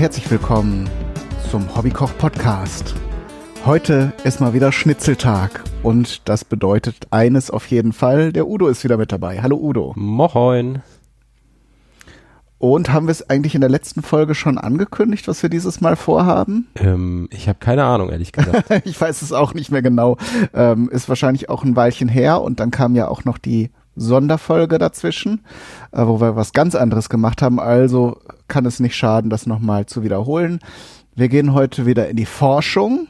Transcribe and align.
Herzlich 0.00 0.30
willkommen 0.30 0.88
zum 1.50 1.76
Hobbykoch 1.76 2.16
Podcast. 2.16 2.94
Heute 3.66 4.14
ist 4.24 4.40
mal 4.40 4.54
wieder 4.54 4.72
Schnitzeltag 4.72 5.62
und 5.82 6.26
das 6.26 6.42
bedeutet 6.42 7.08
eines 7.10 7.50
auf 7.50 7.66
jeden 7.66 7.92
Fall, 7.92 8.32
der 8.32 8.48
Udo 8.48 8.68
ist 8.68 8.82
wieder 8.82 8.96
mit 8.96 9.12
dabei. 9.12 9.42
Hallo 9.42 9.58
Udo. 9.58 9.92
Moin. 9.96 10.80
Und 12.56 12.90
haben 12.90 13.08
wir 13.08 13.12
es 13.12 13.28
eigentlich 13.28 13.54
in 13.54 13.60
der 13.60 13.68
letzten 13.68 14.00
Folge 14.00 14.34
schon 14.34 14.56
angekündigt, 14.56 15.28
was 15.28 15.42
wir 15.42 15.50
dieses 15.50 15.82
Mal 15.82 15.96
vorhaben? 15.96 16.68
Ähm, 16.76 17.28
ich 17.30 17.46
habe 17.46 17.58
keine 17.58 17.84
Ahnung, 17.84 18.08
ehrlich 18.08 18.32
gesagt. 18.32 18.70
ich 18.86 18.98
weiß 18.98 19.20
es 19.20 19.34
auch 19.34 19.52
nicht 19.52 19.70
mehr 19.70 19.82
genau. 19.82 20.16
Ähm, 20.54 20.88
ist 20.88 21.10
wahrscheinlich 21.10 21.50
auch 21.50 21.62
ein 21.62 21.76
Weilchen 21.76 22.08
her 22.08 22.40
und 22.40 22.58
dann 22.58 22.70
kam 22.70 22.96
ja 22.96 23.06
auch 23.08 23.26
noch 23.26 23.36
die 23.36 23.68
Sonderfolge 24.00 24.78
dazwischen, 24.78 25.42
äh, 25.92 26.06
wo 26.06 26.20
wir 26.20 26.34
was 26.34 26.52
ganz 26.52 26.74
anderes 26.74 27.08
gemacht 27.08 27.42
haben. 27.42 27.60
Also 27.60 28.18
kann 28.48 28.64
es 28.66 28.80
nicht 28.80 28.96
schaden, 28.96 29.30
das 29.30 29.46
nochmal 29.46 29.86
zu 29.86 30.02
wiederholen. 30.02 30.58
Wir 31.14 31.28
gehen 31.28 31.52
heute 31.52 31.86
wieder 31.86 32.08
in 32.08 32.16
die 32.16 32.26
Forschung. 32.26 33.06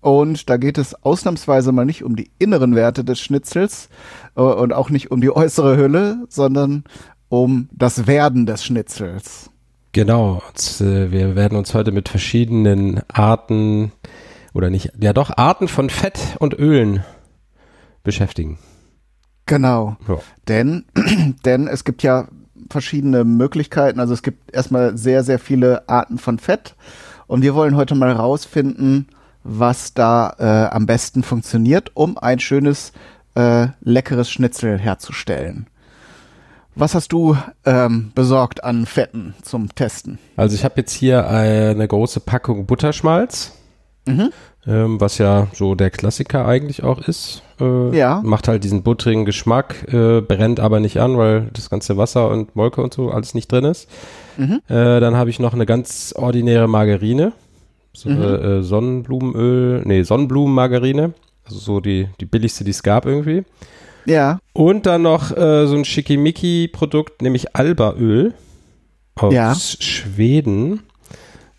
Und 0.00 0.50
da 0.50 0.56
geht 0.56 0.78
es 0.78 0.94
ausnahmsweise 1.04 1.70
mal 1.70 1.84
nicht 1.84 2.02
um 2.02 2.16
die 2.16 2.32
inneren 2.40 2.74
Werte 2.74 3.04
des 3.04 3.20
Schnitzels 3.20 3.88
äh, 4.34 4.40
und 4.40 4.72
auch 4.72 4.90
nicht 4.90 5.12
um 5.12 5.20
die 5.20 5.30
äußere 5.30 5.76
Hülle, 5.76 6.24
sondern 6.28 6.82
um 7.28 7.68
das 7.70 8.08
Werden 8.08 8.46
des 8.46 8.64
Schnitzels. 8.64 9.50
Genau. 9.92 10.42
Und, 10.48 10.80
äh, 10.80 11.12
wir 11.12 11.36
werden 11.36 11.56
uns 11.56 11.72
heute 11.74 11.92
mit 11.92 12.08
verschiedenen 12.08 13.02
Arten 13.12 13.92
oder 14.54 14.70
nicht, 14.70 14.92
ja 15.00 15.12
doch, 15.12 15.30
Arten 15.36 15.68
von 15.68 15.88
Fett 15.88 16.36
und 16.40 16.58
Ölen 16.58 17.04
beschäftigen. 18.02 18.58
Genau. 19.46 19.96
Ja. 20.08 20.18
Denn, 20.48 20.84
denn 21.44 21.68
es 21.68 21.84
gibt 21.84 22.02
ja 22.02 22.28
verschiedene 22.70 23.24
Möglichkeiten. 23.24 24.00
Also 24.00 24.14
es 24.14 24.22
gibt 24.22 24.54
erstmal 24.54 24.96
sehr, 24.96 25.22
sehr 25.24 25.38
viele 25.38 25.88
Arten 25.88 26.18
von 26.18 26.38
Fett. 26.38 26.74
Und 27.26 27.42
wir 27.42 27.54
wollen 27.54 27.76
heute 27.76 27.94
mal 27.94 28.12
rausfinden, 28.12 29.08
was 29.44 29.94
da 29.94 30.34
äh, 30.38 30.74
am 30.74 30.86
besten 30.86 31.22
funktioniert, 31.22 31.90
um 31.94 32.18
ein 32.18 32.38
schönes, 32.38 32.92
äh, 33.34 33.68
leckeres 33.80 34.30
Schnitzel 34.30 34.78
herzustellen. 34.78 35.66
Was 36.74 36.94
hast 36.94 37.12
du 37.12 37.36
ähm, 37.66 38.12
besorgt 38.14 38.64
an 38.64 38.86
Fetten 38.86 39.34
zum 39.42 39.74
Testen? 39.74 40.18
Also 40.36 40.54
ich 40.54 40.64
habe 40.64 40.74
jetzt 40.78 40.92
hier 40.92 41.28
eine 41.28 41.86
große 41.86 42.20
Packung 42.20 42.64
Butterschmalz. 42.64 43.52
Mhm 44.06 44.32
ähm, 44.66 45.00
was 45.00 45.18
ja 45.18 45.48
so 45.52 45.74
der 45.74 45.90
Klassiker 45.90 46.46
eigentlich 46.46 46.82
auch 46.82 47.00
ist. 47.00 47.42
Äh, 47.60 47.96
ja. 47.96 48.20
Macht 48.24 48.48
halt 48.48 48.64
diesen 48.64 48.82
butterigen 48.82 49.24
Geschmack, 49.24 49.92
äh, 49.92 50.20
brennt 50.20 50.60
aber 50.60 50.80
nicht 50.80 51.00
an, 51.00 51.18
weil 51.18 51.48
das 51.52 51.70
ganze 51.70 51.96
Wasser 51.96 52.30
und 52.30 52.54
Molke 52.54 52.82
und 52.82 52.94
so 52.94 53.10
alles 53.10 53.34
nicht 53.34 53.50
drin 53.50 53.64
ist. 53.64 53.88
Mhm. 54.36 54.60
Äh, 54.68 55.00
dann 55.00 55.16
habe 55.16 55.30
ich 55.30 55.40
noch 55.40 55.54
eine 55.54 55.66
ganz 55.66 56.14
ordinäre 56.16 56.68
Margarine. 56.68 57.32
So, 57.92 58.08
mhm. 58.08 58.22
Äh, 58.22 58.62
Sonnenblumenöl, 58.62 59.82
nee, 59.84 60.02
Sonnenblumenmargarine. 60.02 61.12
Also 61.44 61.58
so 61.58 61.80
die, 61.80 62.08
die 62.20 62.24
billigste, 62.24 62.64
die 62.64 62.70
es 62.70 62.82
gab 62.82 63.04
irgendwie. 63.04 63.44
Ja. 64.04 64.38
Und 64.52 64.86
dann 64.86 65.02
noch 65.02 65.36
äh, 65.36 65.66
so 65.66 65.74
ein 65.76 65.84
Schickimicki-Produkt, 65.84 67.20
nämlich 67.20 67.54
Albaöl 67.56 68.32
aus 69.16 69.34
ja. 69.34 69.54
Schweden. 69.54 70.80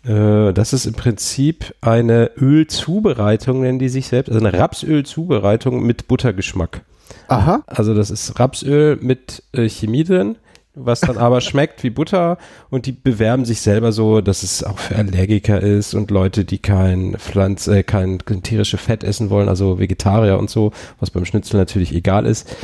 Äh, 0.04 0.52
das 0.52 0.72
ist 0.72 0.86
im 0.86 0.94
Prinzip 0.94 1.74
eine 1.80 2.30
Ölzubereitung, 2.36 3.62
nennen 3.62 3.78
die 3.78 3.88
sich 3.88 4.08
selbst, 4.08 4.30
also 4.30 4.44
eine 4.44 4.58
Rapsölzubereitung 4.58 5.84
mit 5.84 6.08
Buttergeschmack. 6.08 6.82
Aha. 7.28 7.62
Also 7.66 7.94
das 7.94 8.10
ist 8.10 8.38
Rapsöl 8.38 8.98
mit 9.00 9.42
äh, 9.52 9.68
Chemie 9.68 10.04
drin, 10.04 10.36
was 10.74 11.00
dann 11.00 11.16
aber 11.16 11.40
schmeckt 11.40 11.82
wie 11.82 11.90
Butter 11.90 12.38
und 12.70 12.86
die 12.86 12.92
bewerben 12.92 13.44
sich 13.44 13.60
selber 13.60 13.92
so, 13.92 14.20
dass 14.20 14.42
es 14.42 14.62
auch 14.62 14.78
für 14.78 14.96
Allergiker 14.96 15.60
ist 15.60 15.94
und 15.94 16.10
Leute, 16.10 16.44
die 16.44 16.58
kein 16.58 17.16
Pflanz, 17.18 17.66
äh, 17.66 17.82
kein, 17.82 18.18
kein 18.18 18.42
tierische 18.42 18.78
Fett 18.78 19.04
essen 19.04 19.30
wollen, 19.30 19.48
also 19.48 19.78
Vegetarier 19.78 20.38
und 20.38 20.50
so, 20.50 20.72
was 21.00 21.10
beim 21.10 21.24
Schnitzel 21.24 21.56
natürlich 21.56 21.94
egal 21.94 22.26
ist. 22.26 22.54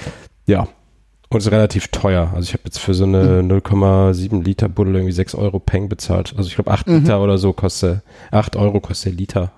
Ja, 0.46 0.68
und 1.30 1.38
ist 1.38 1.50
relativ 1.50 1.88
teuer. 1.88 2.32
Also 2.34 2.48
ich 2.48 2.52
habe 2.52 2.64
jetzt 2.64 2.78
für 2.78 2.92
so 2.92 3.04
eine 3.04 3.42
mhm. 3.42 3.50
0,7 3.50 4.42
Liter 4.42 4.68
Buddel 4.68 4.96
irgendwie 4.96 5.12
6 5.12 5.34
Euro 5.36 5.60
Peng 5.60 5.88
bezahlt. 5.88 6.34
Also 6.36 6.48
ich 6.48 6.56
glaube 6.56 6.70
8 6.70 6.88
mhm. 6.88 6.94
Liter 6.96 7.22
oder 7.22 7.38
so 7.38 7.52
kostet, 7.52 8.02
8 8.32 8.56
Euro 8.56 8.80
kostet 8.80 9.12
der 9.12 9.18
Liter. 9.18 9.52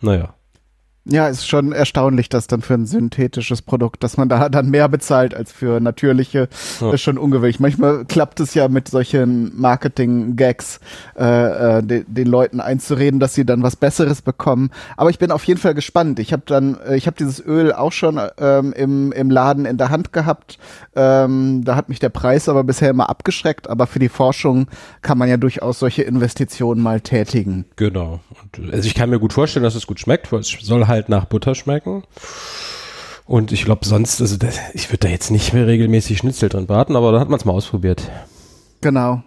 Naja. 0.00 0.34
Ja, 1.10 1.28
ist 1.28 1.48
schon 1.48 1.72
erstaunlich, 1.72 2.28
dass 2.28 2.48
dann 2.48 2.60
für 2.60 2.74
ein 2.74 2.84
synthetisches 2.84 3.62
Produkt, 3.62 4.04
dass 4.04 4.18
man 4.18 4.28
da 4.28 4.50
dann 4.50 4.68
mehr 4.68 4.90
bezahlt 4.90 5.34
als 5.34 5.50
für 5.52 5.80
natürliche, 5.80 6.48
ja. 6.80 6.92
ist 6.92 7.00
schon 7.00 7.16
ungewöhnlich. 7.16 7.60
Manchmal 7.60 8.04
klappt 8.04 8.40
es 8.40 8.52
ja 8.52 8.68
mit 8.68 8.88
solchen 8.88 9.58
Marketing-Gags, 9.58 10.80
äh, 11.18 11.78
äh, 11.78 11.82
de, 11.82 12.04
den 12.06 12.26
Leuten 12.26 12.60
einzureden, 12.60 13.20
dass 13.20 13.32
sie 13.32 13.46
dann 13.46 13.62
was 13.62 13.76
Besseres 13.76 14.20
bekommen. 14.20 14.70
Aber 14.98 15.08
ich 15.08 15.18
bin 15.18 15.30
auf 15.30 15.44
jeden 15.44 15.58
Fall 15.58 15.72
gespannt. 15.72 16.18
Ich 16.18 16.34
habe 16.34 16.42
dann, 16.44 16.76
äh, 16.86 16.96
ich 16.96 17.06
habe 17.06 17.16
dieses 17.16 17.42
Öl 17.44 17.72
auch 17.72 17.92
schon 17.92 18.20
ähm, 18.36 18.74
im, 18.74 19.10
im 19.12 19.30
Laden 19.30 19.64
in 19.64 19.78
der 19.78 19.88
Hand 19.88 20.12
gehabt. 20.12 20.58
Ähm, 20.94 21.64
da 21.64 21.74
hat 21.74 21.88
mich 21.88 22.00
der 22.00 22.10
Preis 22.10 22.50
aber 22.50 22.64
bisher 22.64 22.90
immer 22.90 23.08
abgeschreckt. 23.08 23.70
Aber 23.70 23.86
für 23.86 23.98
die 23.98 24.10
Forschung 24.10 24.66
kann 25.00 25.16
man 25.16 25.30
ja 25.30 25.38
durchaus 25.38 25.78
solche 25.78 26.02
Investitionen 26.02 26.82
mal 26.82 27.00
tätigen. 27.00 27.64
Genau. 27.76 28.20
Also 28.70 28.86
ich 28.86 28.94
kann 28.94 29.10
mir 29.10 29.18
gut 29.18 29.32
vorstellen, 29.32 29.64
dass 29.64 29.74
es 29.74 29.86
gut 29.86 30.00
schmeckt, 30.00 30.32
weil 30.32 30.40
es 30.40 30.48
soll 30.48 30.86
halt 30.86 30.98
halt 30.98 31.08
nach 31.08 31.24
Butter 31.24 31.54
schmecken. 31.54 32.02
Und 33.26 33.52
ich 33.52 33.64
glaube 33.64 33.86
sonst, 33.86 34.20
also 34.20 34.36
das, 34.36 34.58
ich 34.74 34.88
würde 34.88 35.06
da 35.06 35.08
jetzt 35.08 35.30
nicht 35.30 35.52
mehr 35.52 35.66
regelmäßig 35.66 36.18
Schnitzel 36.18 36.48
drin 36.48 36.66
braten, 36.66 36.96
aber 36.96 37.12
da 37.12 37.20
hat 37.20 37.28
man 37.28 37.38
es 37.38 37.44
mal 37.44 37.52
ausprobiert. 37.52 38.10
Genau. 38.80 39.22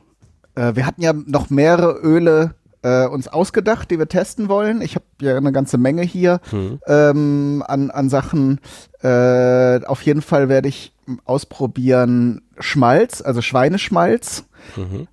Äh, 0.56 0.76
wir 0.76 0.86
hatten 0.86 1.02
ja 1.02 1.14
noch 1.14 1.50
mehrere 1.50 2.00
Öle 2.00 2.56
äh, 2.82 3.06
uns 3.06 3.28
ausgedacht, 3.28 3.92
die 3.92 4.00
wir 4.00 4.08
testen 4.08 4.50
wollen. 4.50 4.82
Ich 4.82 4.96
habe 4.96 5.06
ja 5.22 5.38
eine 5.38 5.52
ganze 5.52 5.78
Menge 5.78 6.02
hier 6.02 6.42
hm. 6.50 6.80
ähm, 6.88 7.64
an, 7.68 7.92
an 7.92 8.10
Sachen. 8.10 8.60
Äh, 9.04 9.86
auf 9.86 10.02
jeden 10.02 10.24
Fall 10.24 10.50
werde 10.50 10.68
ich 10.68 10.94
ausprobieren 11.26 12.42
Schmalz, 12.60 13.22
also 13.22 13.42
Schweineschmalz. 13.42 14.46
Mhm. 14.76 15.08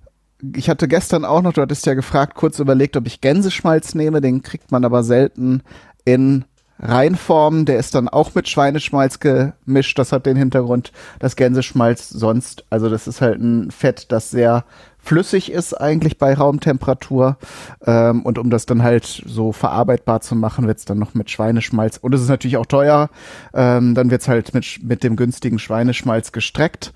Ich 0.55 0.69
hatte 0.69 0.87
gestern 0.87 1.25
auch 1.25 1.41
noch, 1.41 1.53
du 1.53 1.61
hattest 1.61 1.85
ja 1.85 1.93
gefragt, 1.93 2.35
kurz 2.35 2.59
überlegt, 2.59 2.95
ob 2.95 3.07
ich 3.07 3.21
Gänseschmalz 3.21 3.93
nehme. 3.95 4.21
Den 4.21 4.41
kriegt 4.41 4.71
man 4.71 4.85
aber 4.85 5.03
selten 5.03 5.63
in 6.05 6.45
Reinform, 6.81 7.65
der 7.65 7.77
ist 7.77 7.93
dann 7.93 8.07
auch 8.07 8.33
mit 8.35 8.47
Schweineschmalz 8.47 9.19
gemischt. 9.19 9.99
Das 9.99 10.13
hat 10.13 10.25
den 10.25 10.37
Hintergrund, 10.37 10.93
dass 11.19 11.35
Gänseschmalz 11.35 12.09
sonst, 12.09 12.63
also 12.69 12.89
das 12.89 13.05
ist 13.07 13.19
halt 13.19 13.41
ein 13.41 13.69
Fett, 13.69 14.11
das 14.11 14.31
sehr 14.31 14.63
flüssig 15.01 15.51
ist 15.51 15.73
eigentlich 15.73 16.17
bei 16.17 16.33
Raumtemperatur. 16.33 17.37
Ähm, 17.85 18.21
und 18.23 18.37
um 18.37 18.49
das 18.49 18.65
dann 18.65 18.83
halt 18.83 19.23
so 19.25 19.51
verarbeitbar 19.51 20.21
zu 20.21 20.35
machen, 20.35 20.67
wird's 20.67 20.85
dann 20.85 20.99
noch 20.99 21.13
mit 21.13 21.31
Schweineschmalz. 21.31 21.97
Und 21.97 22.13
es 22.13 22.21
ist 22.21 22.29
natürlich 22.29 22.57
auch 22.57 22.65
teuer. 22.65 23.09
Ähm, 23.53 23.95
dann 23.95 24.11
wird's 24.11 24.27
halt 24.27 24.53
mit, 24.53 24.83
mit 24.83 25.03
dem 25.03 25.15
günstigen 25.15 25.59
Schweineschmalz 25.59 26.31
gestreckt. 26.31 26.93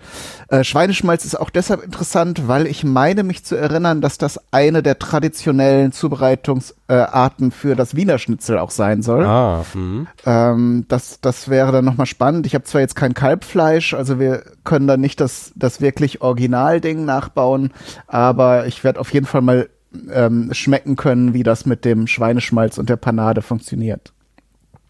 Äh, 0.50 0.64
Schweineschmalz 0.64 1.26
ist 1.26 1.40
auch 1.40 1.50
deshalb 1.50 1.84
interessant, 1.84 2.48
weil 2.48 2.68
ich 2.68 2.84
meine 2.84 3.24
mich 3.24 3.44
zu 3.46 3.56
erinnern, 3.56 4.02
dass 4.02 4.18
das 4.18 4.40
eine 4.52 4.84
der 4.84 5.00
traditionellen 5.00 5.92
Zubereitungsarten 5.92 7.48
äh, 7.48 7.52
für 7.52 7.76
das 7.76 7.96
Wiener 7.96 8.20
Schnitzel 8.20 8.60
auch 8.60 8.72
sein 8.72 9.02
soll. 9.02 9.26
Ah, 9.26 9.66
hm. 9.74 10.08
ähm, 10.26 10.86
das, 10.88 11.20
das 11.22 11.50
wäre 11.50 11.72
dann 11.72 11.86
nochmal 11.86 12.08
spannend. 12.08 12.46
Ich 12.46 12.56
habe 12.56 12.66
zwar 12.66 12.82
jetzt 12.82 12.96
kein 12.96 13.14
Kalbfleisch, 13.14 13.94
also 13.94 14.20
wir 14.20 14.44
können 14.64 14.88
dann 14.88 15.02
nicht 15.02 15.20
das, 15.20 15.52
das 15.56 15.82
wirklich 15.82 16.22
Originalding 16.22 17.06
nachbauen, 17.06 17.72
aber 18.08 18.68
ich 18.68 18.84
werde 18.84 19.00
auf 19.00 19.14
jeden 19.14 19.26
Fall 19.26 19.42
mal 19.42 19.70
ähm, 20.12 20.54
schmecken 20.54 20.96
können, 20.96 21.34
wie 21.34 21.44
das 21.44 21.66
mit 21.66 21.86
dem 21.86 22.08
Schweineschmalz 22.08 22.78
und 22.78 22.90
der 22.90 22.96
Panade 22.96 23.42
funktioniert. 23.42 24.14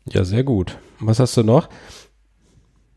Ja, 0.05 0.23
sehr 0.23 0.43
gut. 0.43 0.77
Was 0.99 1.19
hast 1.19 1.35
du 1.37 1.43
noch? 1.43 1.69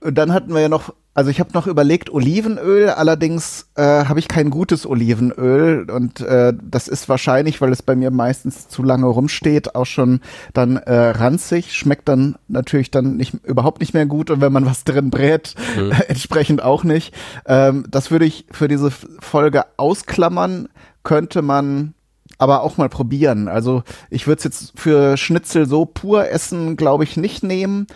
Und 0.01 0.17
dann 0.17 0.33
hatten 0.33 0.53
wir 0.53 0.61
ja 0.61 0.69
noch, 0.69 0.95
also 1.17 1.31
ich 1.31 1.41
habe 1.41 1.49
noch 1.55 1.67
überlegt 1.67 2.11
Olivenöl, 2.11 2.91
allerdings 2.91 3.71
äh, 3.75 3.83
habe 3.83 4.19
ich 4.19 4.29
kein 4.29 4.51
gutes 4.51 4.85
Olivenöl 4.85 5.91
und 5.91 6.21
äh, 6.21 6.53
das 6.63 6.89
ist 6.89 7.09
wahrscheinlich, 7.09 7.63
weil 7.63 7.73
es 7.73 7.83
bei 7.83 7.97
mir 7.97 8.11
meistens 8.11 8.69
zu 8.69 8.83
lange 8.83 9.07
rumsteht, 9.07 9.75
auch 9.75 9.87
schon 9.87 10.21
dann 10.53 10.77
äh, 10.77 10.95
ranzig, 10.95 11.73
schmeckt 11.73 12.07
dann 12.11 12.37
natürlich 12.49 12.91
dann 12.91 13.17
nicht 13.17 13.33
überhaupt 13.45 13.81
nicht 13.81 13.95
mehr 13.95 14.05
gut 14.05 14.31
und 14.31 14.43
wenn 14.43 14.53
man 14.53 14.67
was 14.67 14.85
drin 14.85 15.09
brät, 15.09 15.55
mhm. 15.79 15.91
entsprechend 16.09 16.63
auch 16.63 16.85
nicht. 16.85 17.15
Ähm, 17.47 17.87
das 17.91 18.11
würde 18.11 18.27
ich 18.27 18.45
für 18.51 18.69
diese 18.69 18.91
Folge 18.91 19.65
ausklammern, 19.79 20.69
könnte 21.03 21.41
man 21.41 21.95
aber 22.39 22.63
auch 22.63 22.77
mal 22.77 22.89
probieren. 22.89 23.49
Also 23.49 23.83
ich 24.11 24.27
würde 24.27 24.39
es 24.39 24.45
jetzt 24.45 24.73
für 24.79 25.17
Schnitzel 25.17 25.67
so 25.67 25.87
pur 25.87 26.29
essen, 26.29 26.77
glaube 26.77 27.05
ich, 27.05 27.17
nicht 27.17 27.43
nehmen 27.43 27.87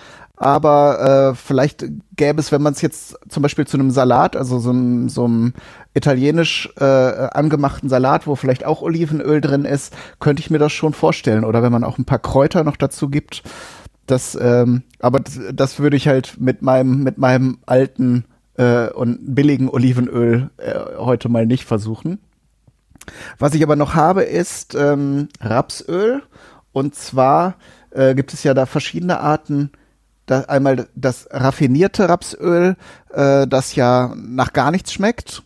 aber 0.41 1.33
äh, 1.33 1.35
vielleicht 1.35 1.85
gäbe 2.17 2.41
es, 2.41 2.51
wenn 2.51 2.63
man 2.63 2.73
es 2.73 2.81
jetzt 2.81 3.19
zum 3.29 3.43
Beispiel 3.43 3.67
zu 3.67 3.77
einem 3.77 3.91
Salat, 3.91 4.37
also 4.37 4.59
so, 4.59 4.71
ein, 4.71 5.11
so 5.11 5.27
einem 5.27 5.53
italienisch 5.93 6.71
äh, 6.79 6.85
angemachten 6.85 7.91
Salat, 7.91 8.27
wo 8.27 8.37
vielleicht 8.37 8.65
auch 8.65 8.81
Olivenöl 8.81 9.43
drin 9.43 9.67
ist, 9.67 9.95
könnte 10.19 10.41
ich 10.41 10.49
mir 10.49 10.59
das 10.59 10.73
schon 10.73 10.95
vorstellen. 10.95 11.45
Oder 11.45 11.63
wenn 11.63 11.73
man 11.73 11.85
auch 11.85 11.99
ein 11.99 12.07
paar 12.07 12.21
Kräuter 12.21 12.65
noch 12.65 12.79
dazu 12.79 13.11
gibt. 13.11 13.43
Das, 14.07 14.35
ähm, 14.41 14.83
aber 14.99 15.21
das, 15.21 15.39
das 15.53 15.79
würde 15.79 15.99
ich 15.99 16.09
halt 16.09 16.41
mit 16.41 16.63
meinem, 16.63 17.03
mit 17.03 17.19
meinem 17.19 17.59
alten 17.67 18.25
äh, 18.57 18.89
und 18.89 19.35
billigen 19.35 19.69
Olivenöl 19.69 20.49
äh, 20.57 20.73
heute 20.97 21.29
mal 21.29 21.45
nicht 21.45 21.67
versuchen. 21.67 22.19
Was 23.39 23.53
ich 23.53 23.63
aber 23.63 23.77
noch 23.77 23.95
habe, 23.95 24.23
ist 24.23 24.75
ähm, 24.75 25.29
Rapsöl. 25.39 26.23
Und 26.73 26.95
zwar 26.95 27.57
äh, 27.91 28.15
gibt 28.15 28.33
es 28.33 28.43
ja 28.43 28.55
da 28.55 28.65
verschiedene 28.65 29.21
Arten. 29.21 29.73
Da 30.31 30.43
einmal 30.43 30.87
das 30.94 31.27
raffinierte 31.32 32.09
Rapsöl, 32.09 32.77
äh, 33.12 33.49
das 33.49 33.75
ja 33.75 34.15
nach 34.15 34.53
gar 34.53 34.71
nichts 34.71 34.93
schmeckt. 34.93 35.43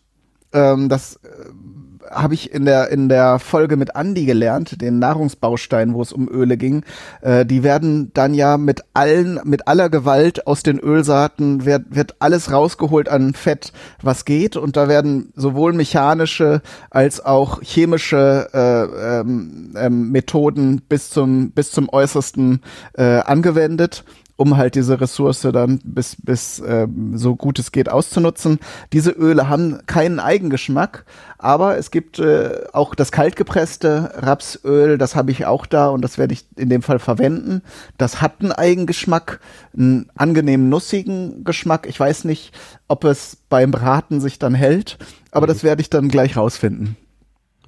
Ähm, 0.52 0.90
das 0.90 1.16
äh, 1.24 2.10
habe 2.10 2.34
ich 2.34 2.52
in 2.52 2.66
der 2.66 2.90
in 2.90 3.08
der 3.08 3.38
Folge 3.38 3.78
mit 3.78 3.92
Andy 3.94 4.26
gelernt, 4.26 4.82
den 4.82 4.98
Nahrungsbaustein, 4.98 5.94
wo 5.94 6.02
es 6.02 6.12
um 6.12 6.28
Öle 6.28 6.58
ging. 6.58 6.84
Äh, 7.22 7.46
die 7.46 7.62
werden 7.62 8.10
dann 8.12 8.34
ja 8.34 8.58
mit 8.58 8.82
allen 8.92 9.40
mit 9.44 9.68
aller 9.68 9.88
Gewalt 9.88 10.46
aus 10.46 10.62
den 10.62 10.78
Ölsaaten 10.78 11.64
wird 11.64 11.84
wird 11.88 12.16
alles 12.18 12.52
rausgeholt 12.52 13.08
an 13.08 13.32
Fett, 13.32 13.72
was 14.02 14.26
geht 14.26 14.54
und 14.54 14.76
da 14.76 14.86
werden 14.86 15.32
sowohl 15.34 15.72
mechanische 15.72 16.60
als 16.90 17.24
auch 17.24 17.62
chemische 17.62 18.50
äh, 18.52 19.20
ähm, 19.20 19.72
ähm, 19.78 20.10
Methoden 20.10 20.82
bis 20.86 21.08
zum 21.08 21.52
bis 21.52 21.70
zum 21.70 21.88
äußersten 21.88 22.60
äh, 22.98 23.20
angewendet 23.20 24.04
um 24.36 24.56
halt 24.56 24.74
diese 24.74 25.00
Ressource 25.00 25.42
dann 25.52 25.80
bis, 25.84 26.16
bis 26.20 26.58
äh, 26.60 26.88
so 27.14 27.36
gut 27.36 27.58
es 27.58 27.70
geht 27.70 27.88
auszunutzen. 27.88 28.58
Diese 28.92 29.10
Öle 29.10 29.48
haben 29.48 29.80
keinen 29.86 30.18
Eigengeschmack, 30.18 31.04
aber 31.38 31.76
es 31.78 31.90
gibt 31.90 32.18
äh, 32.18 32.64
auch 32.72 32.94
das 32.94 33.12
kaltgepresste 33.12 34.12
Rapsöl, 34.16 34.98
das 34.98 35.14
habe 35.14 35.30
ich 35.30 35.46
auch 35.46 35.66
da 35.66 35.88
und 35.88 36.02
das 36.02 36.18
werde 36.18 36.34
ich 36.34 36.44
in 36.56 36.68
dem 36.68 36.82
Fall 36.82 36.98
verwenden. 36.98 37.62
Das 37.96 38.20
hat 38.20 38.40
einen 38.40 38.52
Eigengeschmack, 38.52 39.40
einen 39.76 40.10
angenehmen 40.16 40.68
nussigen 40.68 41.44
Geschmack. 41.44 41.86
Ich 41.88 42.00
weiß 42.00 42.24
nicht, 42.24 42.52
ob 42.88 43.04
es 43.04 43.38
beim 43.48 43.70
Braten 43.70 44.20
sich 44.20 44.38
dann 44.38 44.54
hält, 44.54 44.98
aber 45.30 45.46
mhm. 45.46 45.48
das 45.48 45.62
werde 45.62 45.80
ich 45.80 45.90
dann 45.90 46.08
gleich 46.08 46.36
rausfinden. 46.36 46.96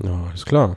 Ja, 0.03 0.31
ist 0.35 0.47
klar. 0.47 0.77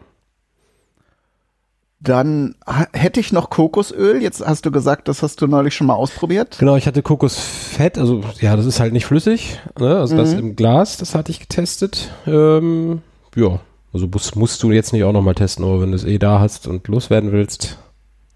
Dann 2.02 2.56
hätte 2.94 3.20
ich 3.20 3.34
noch 3.34 3.50
Kokosöl. 3.50 4.22
Jetzt 4.22 4.46
hast 4.46 4.66
du 4.66 4.72
gesagt, 4.72 5.10
das 5.10 5.22
hast 5.22 5.42
du 5.42 5.48
neulich 5.48 5.76
schon 5.76 5.88
mal 5.88 5.96
ausprobiert. 5.96 6.58
Genau, 6.58 6.78
ich 6.78 6.88
hatte 6.88 7.02
Kokosfett. 7.02 7.98
Also 7.98 8.22
ja, 8.40 8.56
das 8.56 8.66
ist 8.66 8.80
halt 8.80 8.94
nicht 8.94 9.06
flüssig. 9.06 9.60
Ne? 9.78 9.98
Also 9.98 10.16
mhm. 10.16 10.20
das 10.20 10.34
im 10.34 10.56
Glas, 10.56 10.98
das 10.98 11.14
hatte 11.14 11.32
ich 11.32 11.42
getestet. 11.42 12.10
Ähm, 12.26 13.02
ja, 13.36 13.60
also 13.92 14.08
musst, 14.08 14.38
musst 14.38 14.64
du 14.64 14.72
jetzt 14.72 14.94
nicht 14.94 15.04
auch 15.04 15.12
nochmal 15.12 15.36
testen, 15.36 15.66
aber 15.66 15.82
wenn 15.82 15.92
du 15.92 15.98
es 15.98 16.06
eh 16.06 16.20
da 16.20 16.40
hast 16.40 16.68
und 16.68 16.88
loswerden 16.88 17.34
willst. 17.34 17.78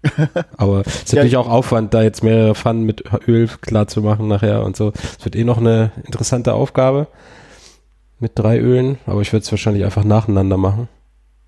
aber 0.58 0.82
es 0.86 0.96
ist 0.96 1.12
ja, 1.12 1.16
natürlich 1.16 1.38
auch 1.38 1.48
Aufwand, 1.48 1.94
da 1.94 2.02
jetzt 2.02 2.22
mehrere 2.22 2.54
Pfannen 2.54 2.84
mit 2.84 3.04
Öl 3.26 3.48
klar 3.62 3.86
zu 3.86 4.02
machen 4.02 4.28
nachher 4.28 4.62
und 4.62 4.76
so. 4.76 4.92
Es 5.18 5.24
wird 5.24 5.36
eh 5.36 5.44
noch 5.44 5.56
eine 5.56 5.92
interessante 6.04 6.52
Aufgabe 6.52 7.06
mit 8.18 8.32
drei 8.34 8.58
Ölen, 8.58 8.98
aber 9.06 9.22
ich 9.22 9.32
werde 9.32 9.44
es 9.44 9.50
wahrscheinlich 9.50 9.84
einfach 9.84 10.04
nacheinander 10.04 10.58
machen. 10.58 10.88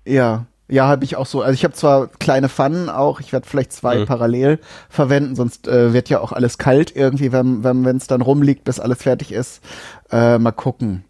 Ja, 0.05 0.47
ja, 0.69 0.87
habe 0.87 1.05
ich 1.05 1.15
auch 1.15 1.25
so. 1.25 1.41
Also 1.41 1.53
ich 1.53 1.63
habe 1.63 1.73
zwar 1.73 2.07
kleine 2.07 2.49
Pfannen 2.49 2.89
auch, 2.89 3.19
ich 3.19 3.31
werde 3.31 3.47
vielleicht 3.47 3.71
zwei 3.71 3.99
mhm. 3.99 4.05
parallel 4.05 4.59
verwenden, 4.89 5.35
sonst 5.35 5.67
äh, 5.67 5.93
wird 5.93 6.09
ja 6.09 6.19
auch 6.19 6.31
alles 6.31 6.57
kalt 6.57 6.95
irgendwie, 6.95 7.31
wenn 7.31 7.63
wenn 7.63 7.85
wenn, 7.85 7.97
es 7.97 8.07
dann 8.07 8.21
rumliegt, 8.21 8.63
bis 8.63 8.79
alles 8.79 9.03
fertig 9.03 9.31
ist. 9.31 9.61
Äh, 10.11 10.37
mal 10.37 10.51
gucken. 10.51 11.05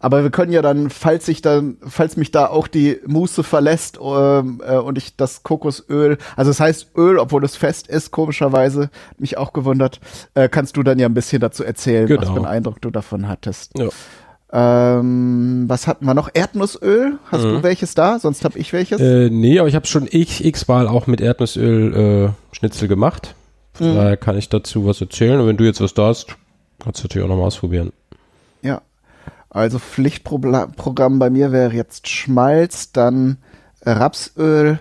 Aber 0.00 0.22
wir 0.22 0.30
können 0.30 0.52
ja 0.52 0.62
dann, 0.62 0.90
falls 0.90 1.26
ich 1.26 1.42
dann, 1.42 1.76
falls 1.82 2.16
mich 2.16 2.30
da 2.30 2.46
auch 2.46 2.68
die 2.68 3.00
Muße 3.06 3.42
verlässt 3.42 3.98
ähm, 4.00 4.62
äh, 4.64 4.76
und 4.76 4.96
ich 4.96 5.16
das 5.16 5.42
Kokosöl, 5.42 6.18
also 6.36 6.52
es 6.52 6.58
das 6.58 6.66
heißt 6.66 6.90
Öl, 6.96 7.18
obwohl 7.18 7.44
es 7.44 7.56
fest 7.56 7.88
ist, 7.88 8.12
komischerweise, 8.12 8.90
mich 9.18 9.38
auch 9.38 9.52
gewundert, 9.52 10.00
äh, 10.34 10.48
kannst 10.48 10.76
du 10.76 10.84
dann 10.84 11.00
ja 11.00 11.08
ein 11.08 11.14
bisschen 11.14 11.40
dazu 11.40 11.64
erzählen, 11.64 12.06
genau. 12.06 12.22
was 12.22 12.28
für 12.28 12.36
einen 12.36 12.46
Eindruck 12.46 12.80
du 12.80 12.90
davon 12.90 13.26
hattest. 13.26 13.76
Ja. 13.76 13.88
Ähm, 14.50 15.64
was 15.66 15.86
hatten 15.86 16.06
wir 16.06 16.14
noch? 16.14 16.30
Erdnussöl. 16.32 17.18
Hast 17.30 17.44
mhm. 17.44 17.48
du 17.48 17.62
welches 17.62 17.94
da? 17.94 18.18
Sonst 18.18 18.44
habe 18.44 18.58
ich 18.58 18.72
welches. 18.72 19.00
Äh, 19.00 19.28
nee, 19.30 19.58
aber 19.58 19.68
ich 19.68 19.74
habe 19.74 19.86
schon 19.86 20.08
x-mal 20.10 20.88
auch 20.88 21.06
mit 21.06 21.20
Erdnussöl 21.20 21.94
äh, 21.94 22.56
Schnitzel 22.56 22.88
gemacht. 22.88 23.34
Von 23.74 23.92
mhm. 23.92 23.96
daher 23.96 24.16
kann 24.16 24.38
ich 24.38 24.48
dazu 24.48 24.86
was 24.86 25.00
erzählen. 25.00 25.40
Und 25.40 25.46
wenn 25.46 25.58
du 25.58 25.64
jetzt 25.64 25.80
was 25.80 25.94
da 25.94 26.06
hast, 26.06 26.36
kannst 26.78 27.00
du 27.00 27.04
natürlich 27.04 27.24
auch 27.24 27.28
nochmal 27.28 27.46
ausprobieren. 27.46 27.92
Ja. 28.62 28.80
Also 29.50 29.78
Pflichtprogramm 29.78 31.18
bei 31.18 31.30
mir 31.30 31.52
wäre 31.52 31.72
jetzt 31.72 32.08
Schmalz, 32.08 32.92
dann 32.92 33.38
Rapsöl. 33.82 34.80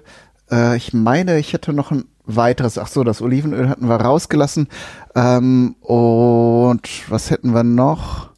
Äh, 0.49 0.77
ich 0.77 0.93
meine, 0.93 1.39
ich 1.39 1.51
hätte 1.53 1.73
noch 1.73 1.91
ein 1.91 2.05
weiteres. 2.25 2.77
Ach 2.77 2.87
so, 2.87 3.03
das 3.03 3.21
Olivenöl 3.21 3.69
hatten 3.69 3.87
wir 3.87 3.95
rausgelassen. 3.95 4.67
Ähm, 5.15 5.75
und 5.81 6.87
was 7.09 7.31
hätten 7.31 7.53
wir 7.53 7.63
noch? 7.63 8.29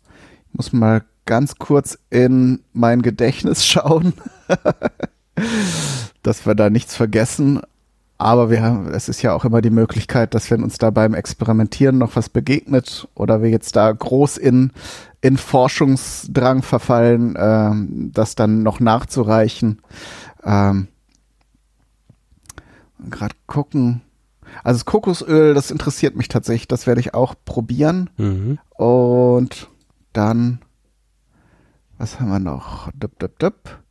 Ich 0.50 0.56
muss 0.56 0.74
mal 0.74 1.04
ganz 1.30 1.58
kurz 1.60 2.00
in 2.10 2.64
mein 2.74 3.04
Gedächtnis 3.04 3.64
schauen, 3.68 4.14
dass 6.24 6.48
wir 6.48 6.56
da 6.56 6.72
nichts 6.72 6.96
vergessen. 6.96 7.62
Aber 8.18 8.50
wir 8.50 8.64
haben, 8.64 8.88
es 8.88 9.08
ist 9.08 9.22
ja 9.22 9.34
auch 9.34 9.46
immer 9.46 9.62
die 9.62 9.70
Möglichkeit, 9.70 10.34
dass 10.34 10.50
wenn 10.50 10.64
uns 10.64 10.80
da 10.80 10.90
beim 10.90 11.14
Experimentieren 11.14 12.00
noch 12.00 12.16
was 12.16 12.30
begegnet 12.30 13.08
oder 13.14 13.44
wir 13.44 13.52
jetzt 13.52 13.76
da 13.76 13.92
groß 13.92 14.38
in, 14.38 14.72
in 15.22 15.38
Forschungsdrang 15.38 16.64
verfallen, 16.64 17.36
ähm, 17.38 18.10
das 18.12 18.34
dann 18.34 18.64
noch 18.64 18.80
nachzureichen. 18.80 19.82
Ähm, 20.44 20.88
Gerade 23.08 23.36
gucken. 23.46 24.02
Also 24.64 24.80
das 24.80 24.86
Kokosöl, 24.86 25.54
das 25.54 25.70
interessiert 25.70 26.16
mich 26.16 26.28
tatsächlich. 26.28 26.68
Das 26.68 26.88
werde 26.88 27.02
ich 27.02 27.14
auch 27.14 27.36
probieren. 27.46 28.10
Mhm. 28.18 28.58
Und 28.76 29.70
dann 30.12 30.60
was 32.00 32.20
haben 32.20 32.30
wir 32.30 32.40
noch? 32.40 32.90
Dup, 32.94 33.20
dup, 33.20 33.38
dup. 33.38 33.84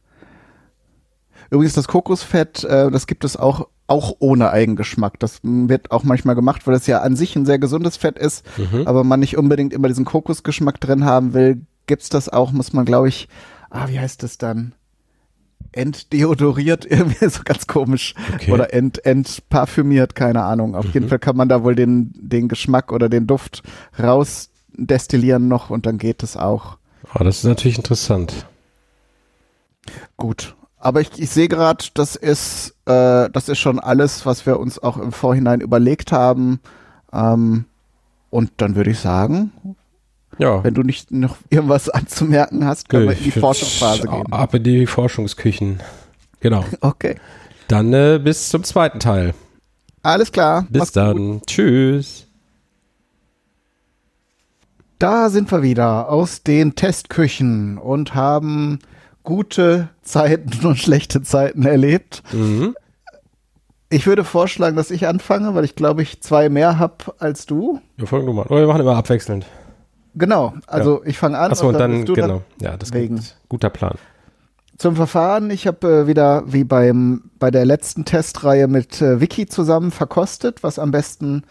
Übrigens 1.50 1.74
das 1.74 1.86
Kokosfett, 1.86 2.64
äh, 2.64 2.90
das 2.90 3.06
gibt 3.06 3.24
es 3.24 3.36
auch 3.36 3.68
auch 3.88 4.16
ohne 4.18 4.50
Eigengeschmack. 4.50 5.18
Das 5.18 5.40
wird 5.42 5.90
auch 5.90 6.04
manchmal 6.04 6.34
gemacht, 6.34 6.66
weil 6.66 6.74
das 6.74 6.86
ja 6.86 7.00
an 7.00 7.16
sich 7.16 7.34
ein 7.34 7.46
sehr 7.46 7.58
gesundes 7.58 7.96
Fett 7.96 8.18
ist, 8.18 8.44
mhm. 8.58 8.86
aber 8.86 9.02
man 9.02 9.20
nicht 9.20 9.36
unbedingt 9.36 9.72
immer 9.72 9.88
diesen 9.88 10.04
Kokosgeschmack 10.04 10.78
drin 10.78 11.04
haben 11.04 11.32
will. 11.32 11.62
Gibt's 11.86 12.10
das 12.10 12.28
auch, 12.28 12.52
muss 12.52 12.74
man 12.74 12.84
glaube 12.84 13.08
ich, 13.08 13.28
ah, 13.70 13.88
wie 13.88 13.98
heißt 13.98 14.22
das 14.22 14.36
dann? 14.36 14.74
Entdeodoriert, 15.72 16.84
irgendwie 16.88 17.28
so 17.28 17.40
ganz 17.44 17.66
komisch. 17.66 18.14
Okay. 18.34 18.52
Oder 18.52 18.74
ent, 18.74 19.04
entparfümiert, 19.04 20.14
keine 20.14 20.44
Ahnung. 20.44 20.76
Auf 20.76 20.86
mhm. 20.86 20.92
jeden 20.92 21.08
Fall 21.08 21.18
kann 21.18 21.36
man 21.36 21.48
da 21.48 21.64
wohl 21.64 21.74
den, 21.74 22.12
den 22.14 22.48
Geschmack 22.48 22.92
oder 22.92 23.08
den 23.08 23.26
Duft 23.26 23.62
rausdestillieren 23.98 25.48
noch 25.48 25.70
und 25.70 25.86
dann 25.86 25.96
geht 25.96 26.22
es 26.22 26.36
auch. 26.36 26.76
Oh, 27.14 27.24
das 27.24 27.38
ist 27.38 27.44
natürlich 27.44 27.78
interessant. 27.78 28.46
Gut. 30.16 30.54
Aber 30.78 31.00
ich, 31.00 31.10
ich 31.18 31.30
sehe 31.30 31.48
gerade, 31.48 31.84
das 31.94 32.14
ist, 32.16 32.74
äh, 32.86 33.28
das 33.30 33.48
ist 33.48 33.58
schon 33.58 33.80
alles, 33.80 34.26
was 34.26 34.46
wir 34.46 34.60
uns 34.60 34.78
auch 34.78 34.96
im 34.96 35.12
Vorhinein 35.12 35.60
überlegt 35.60 36.12
haben. 36.12 36.60
Ähm, 37.12 37.64
und 38.30 38.52
dann 38.58 38.76
würde 38.76 38.90
ich 38.90 39.00
sagen, 39.00 39.52
ja. 40.38 40.62
wenn 40.62 40.74
du 40.74 40.82
nicht 40.82 41.10
noch 41.10 41.36
irgendwas 41.50 41.88
anzumerken 41.88 42.64
hast, 42.64 42.88
können 42.88 43.08
wir 43.08 43.16
in 43.16 43.24
die 43.24 43.30
Forschungsphase 43.32 44.06
gehen. 44.06 44.32
Ab 44.32 44.54
in 44.54 44.62
die 44.62 44.86
Forschungsküchen. 44.86 45.80
Genau. 46.40 46.64
Okay. 46.80 47.16
Dann 47.66 47.92
äh, 47.92 48.18
bis 48.22 48.48
zum 48.48 48.64
zweiten 48.64 48.98
Teil. 48.98 49.34
Alles 50.02 50.32
klar. 50.32 50.66
Bis 50.70 50.90
dann. 50.90 51.40
Gut. 51.40 51.46
Tschüss. 51.48 52.27
Da 54.98 55.30
sind 55.30 55.52
wir 55.52 55.62
wieder 55.62 56.08
aus 56.08 56.42
den 56.42 56.74
Testküchen 56.74 57.78
und 57.78 58.16
haben 58.16 58.80
gute 59.22 59.90
Zeiten 60.02 60.50
und 60.66 60.78
schlechte 60.78 61.22
Zeiten 61.22 61.64
erlebt. 61.64 62.22
Mhm. 62.32 62.74
Ich 63.90 64.06
würde 64.06 64.24
vorschlagen, 64.24 64.76
dass 64.76 64.90
ich 64.90 65.06
anfange, 65.06 65.54
weil 65.54 65.64
ich 65.64 65.74
glaube, 65.74 66.02
ich 66.02 66.20
zwei 66.20 66.48
mehr 66.48 66.78
habe 66.78 67.14
als 67.18 67.46
du. 67.46 67.80
Ja, 67.96 68.06
fang 68.06 68.26
du 68.26 68.32
mal. 68.32 68.46
Oder 68.46 68.60
wir 68.60 68.66
machen 68.66 68.82
immer 68.82 68.96
abwechselnd. 68.96 69.46
Genau, 70.14 70.54
also 70.66 71.00
ja. 71.02 71.06
ich 71.08 71.18
fange 71.18 71.38
an. 71.38 71.52
Achso, 71.52 71.68
und 71.68 71.78
dann, 71.78 72.04
dann 72.04 72.14
genau. 72.14 72.42
Ja, 72.60 72.76
das 72.76 72.90
ist 72.90 73.36
guter 73.48 73.70
Plan. 73.70 73.94
Zum 74.76 74.96
Verfahren, 74.96 75.50
ich 75.50 75.66
habe 75.66 75.88
äh, 75.88 76.06
wieder 76.06 76.42
wie 76.46 76.64
beim 76.64 77.30
bei 77.38 77.50
der 77.50 77.64
letzten 77.64 78.04
Testreihe 78.04 78.68
mit 78.68 79.00
äh, 79.00 79.20
Wiki 79.20 79.46
zusammen 79.46 79.90
verkostet, 79.90 80.62
was 80.62 80.78
am 80.78 80.90
besten 80.90 81.44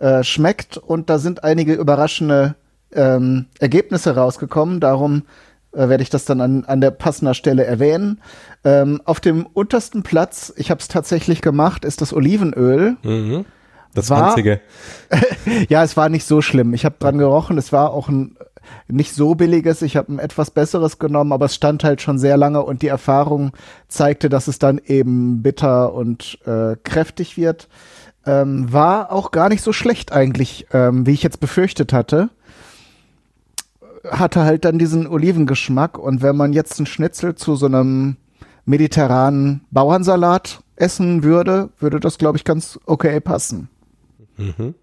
äh, 0.00 0.22
schmeckt 0.24 0.76
und 0.76 1.10
da 1.10 1.18
sind 1.18 1.44
einige 1.44 1.74
überraschende 1.74 2.56
ähm, 2.96 3.46
Ergebnisse 3.60 4.16
rausgekommen. 4.16 4.80
Darum 4.80 5.22
äh, 5.72 5.88
werde 5.88 6.02
ich 6.02 6.10
das 6.10 6.24
dann 6.24 6.40
an, 6.40 6.64
an 6.64 6.80
der 6.80 6.90
passender 6.90 7.34
Stelle 7.34 7.64
erwähnen. 7.64 8.20
Ähm, 8.64 9.00
auf 9.04 9.20
dem 9.20 9.46
untersten 9.46 10.02
Platz, 10.02 10.52
ich 10.56 10.70
habe 10.70 10.80
es 10.80 10.88
tatsächlich 10.88 11.42
gemacht, 11.42 11.84
ist 11.84 12.00
das 12.00 12.12
Olivenöl. 12.12 12.96
Mhm. 13.02 13.44
Das 13.94 14.10
war, 14.10 14.28
einzige. 14.28 14.60
ja, 15.68 15.82
es 15.82 15.96
war 15.96 16.08
nicht 16.08 16.26
so 16.26 16.42
schlimm. 16.42 16.74
Ich 16.74 16.84
habe 16.84 16.96
dran 16.98 17.18
gerochen. 17.18 17.56
Es 17.56 17.72
war 17.72 17.92
auch 17.92 18.08
ein 18.08 18.36
nicht 18.88 19.14
so 19.14 19.34
billiges. 19.34 19.80
Ich 19.82 19.96
habe 19.96 20.12
ein 20.12 20.18
etwas 20.18 20.50
besseres 20.50 20.98
genommen, 20.98 21.32
aber 21.32 21.46
es 21.46 21.54
stand 21.54 21.84
halt 21.84 22.02
schon 22.02 22.18
sehr 22.18 22.36
lange 22.36 22.62
und 22.62 22.82
die 22.82 22.88
Erfahrung 22.88 23.52
zeigte, 23.88 24.28
dass 24.28 24.48
es 24.48 24.58
dann 24.58 24.80
eben 24.84 25.42
bitter 25.42 25.94
und 25.94 26.38
äh, 26.46 26.76
kräftig 26.82 27.36
wird. 27.36 27.68
Ähm, 28.26 28.72
war 28.72 29.12
auch 29.12 29.30
gar 29.30 29.48
nicht 29.48 29.62
so 29.62 29.72
schlecht 29.72 30.12
eigentlich, 30.12 30.66
ähm, 30.72 31.06
wie 31.06 31.12
ich 31.12 31.22
jetzt 31.22 31.38
befürchtet 31.38 31.92
hatte 31.92 32.30
hatte 34.10 34.44
halt 34.44 34.64
dann 34.64 34.78
diesen 34.78 35.06
Olivengeschmack 35.06 35.98
und 35.98 36.22
wenn 36.22 36.36
man 36.36 36.52
jetzt 36.52 36.78
ein 36.80 36.86
Schnitzel 36.86 37.34
zu 37.34 37.56
so 37.56 37.66
einem 37.66 38.16
mediterranen 38.64 39.62
Bauernsalat 39.70 40.60
essen 40.76 41.22
würde, 41.22 41.70
würde 41.78 42.00
das, 42.00 42.18
glaube 42.18 42.36
ich, 42.36 42.44
ganz 42.44 42.78
okay 42.86 43.20
passen. 43.20 43.68
Mhm. 44.36 44.74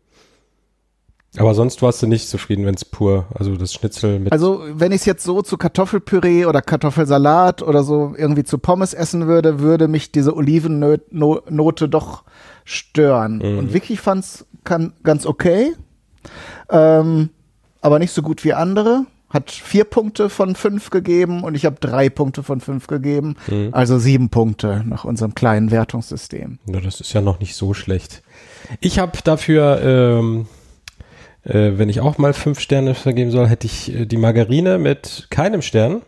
Aber 1.38 1.56
sonst 1.56 1.82
warst 1.82 2.02
du 2.02 2.08
nicht 2.08 2.30
zufrieden, 2.30 2.66
wenn 2.66 2.76
es 2.76 2.86
pur, 2.86 3.26
also 3.34 3.56
das 3.56 3.74
Schnitzel 3.74 4.20
mit. 4.20 4.32
Also 4.32 4.64
wenn 4.72 4.92
ich 4.92 5.02
es 5.02 5.06
jetzt 5.06 5.24
so 5.24 5.42
zu 5.42 5.58
Kartoffelpüree 5.58 6.46
oder 6.46 6.62
Kartoffelsalat 6.62 7.64
oder 7.64 7.84
so 7.84 8.14
irgendwie 8.16 8.44
zu 8.44 8.60
Pommes 8.60 8.94
essen 8.94 9.26
würde, 9.26 9.60
würde 9.60 9.88
mich 9.88 10.12
diese 10.12 10.36
Olivennote 10.36 11.90
doch 11.90 12.24
stören. 12.66 13.38
Mhm. 13.38 13.58
Und 13.58 13.74
Vicky 13.74 13.98
fand's 13.98 14.46
kann, 14.64 14.94
ganz 15.04 15.26
okay, 15.26 15.74
ähm, 16.70 17.30
aber 17.82 17.98
nicht 18.00 18.12
so 18.12 18.22
gut 18.22 18.44
wie 18.44 18.54
andere. 18.54 19.06
Hat 19.34 19.52
vier 19.52 19.84
Punkte 19.84 20.30
von 20.30 20.56
fünf 20.56 20.92
gegeben 20.92 21.44
und 21.44 21.56
ich 21.56 21.66
habe 21.66 21.78
drei 21.80 22.10
Punkte 22.10 22.44
von 22.44 22.62
fünf 22.62 22.88
gegeben. 22.88 23.36
Mhm. 23.48 23.70
Also 23.72 23.98
sieben 23.98 24.30
Punkte 24.30 24.84
nach 24.86 25.04
unserem 25.04 25.34
kleinen 25.34 25.72
Wertungssystem. 25.72 26.60
Ja, 26.68 26.80
das 26.80 27.02
ist 27.02 27.14
ja 27.14 27.22
noch 27.22 27.40
nicht 27.40 27.56
so 27.56 27.74
schlecht. 27.74 28.22
Ich 28.80 29.00
habe 29.00 29.18
dafür 29.24 29.82
ähm 29.84 30.48
äh, 31.46 31.78
wenn 31.78 31.90
ich 31.90 32.00
auch 32.00 32.18
mal 32.18 32.34
fünf 32.34 32.60
Sterne 32.60 32.96
vergeben 32.96 33.32
soll, 33.32 33.48
hätte 33.48 33.68
ich 33.68 33.94
äh, 33.94 34.06
die 34.06 34.18
Margarine 34.18 34.78
mit 34.78 35.28
keinem 35.30 35.62
Stern. 35.62 36.02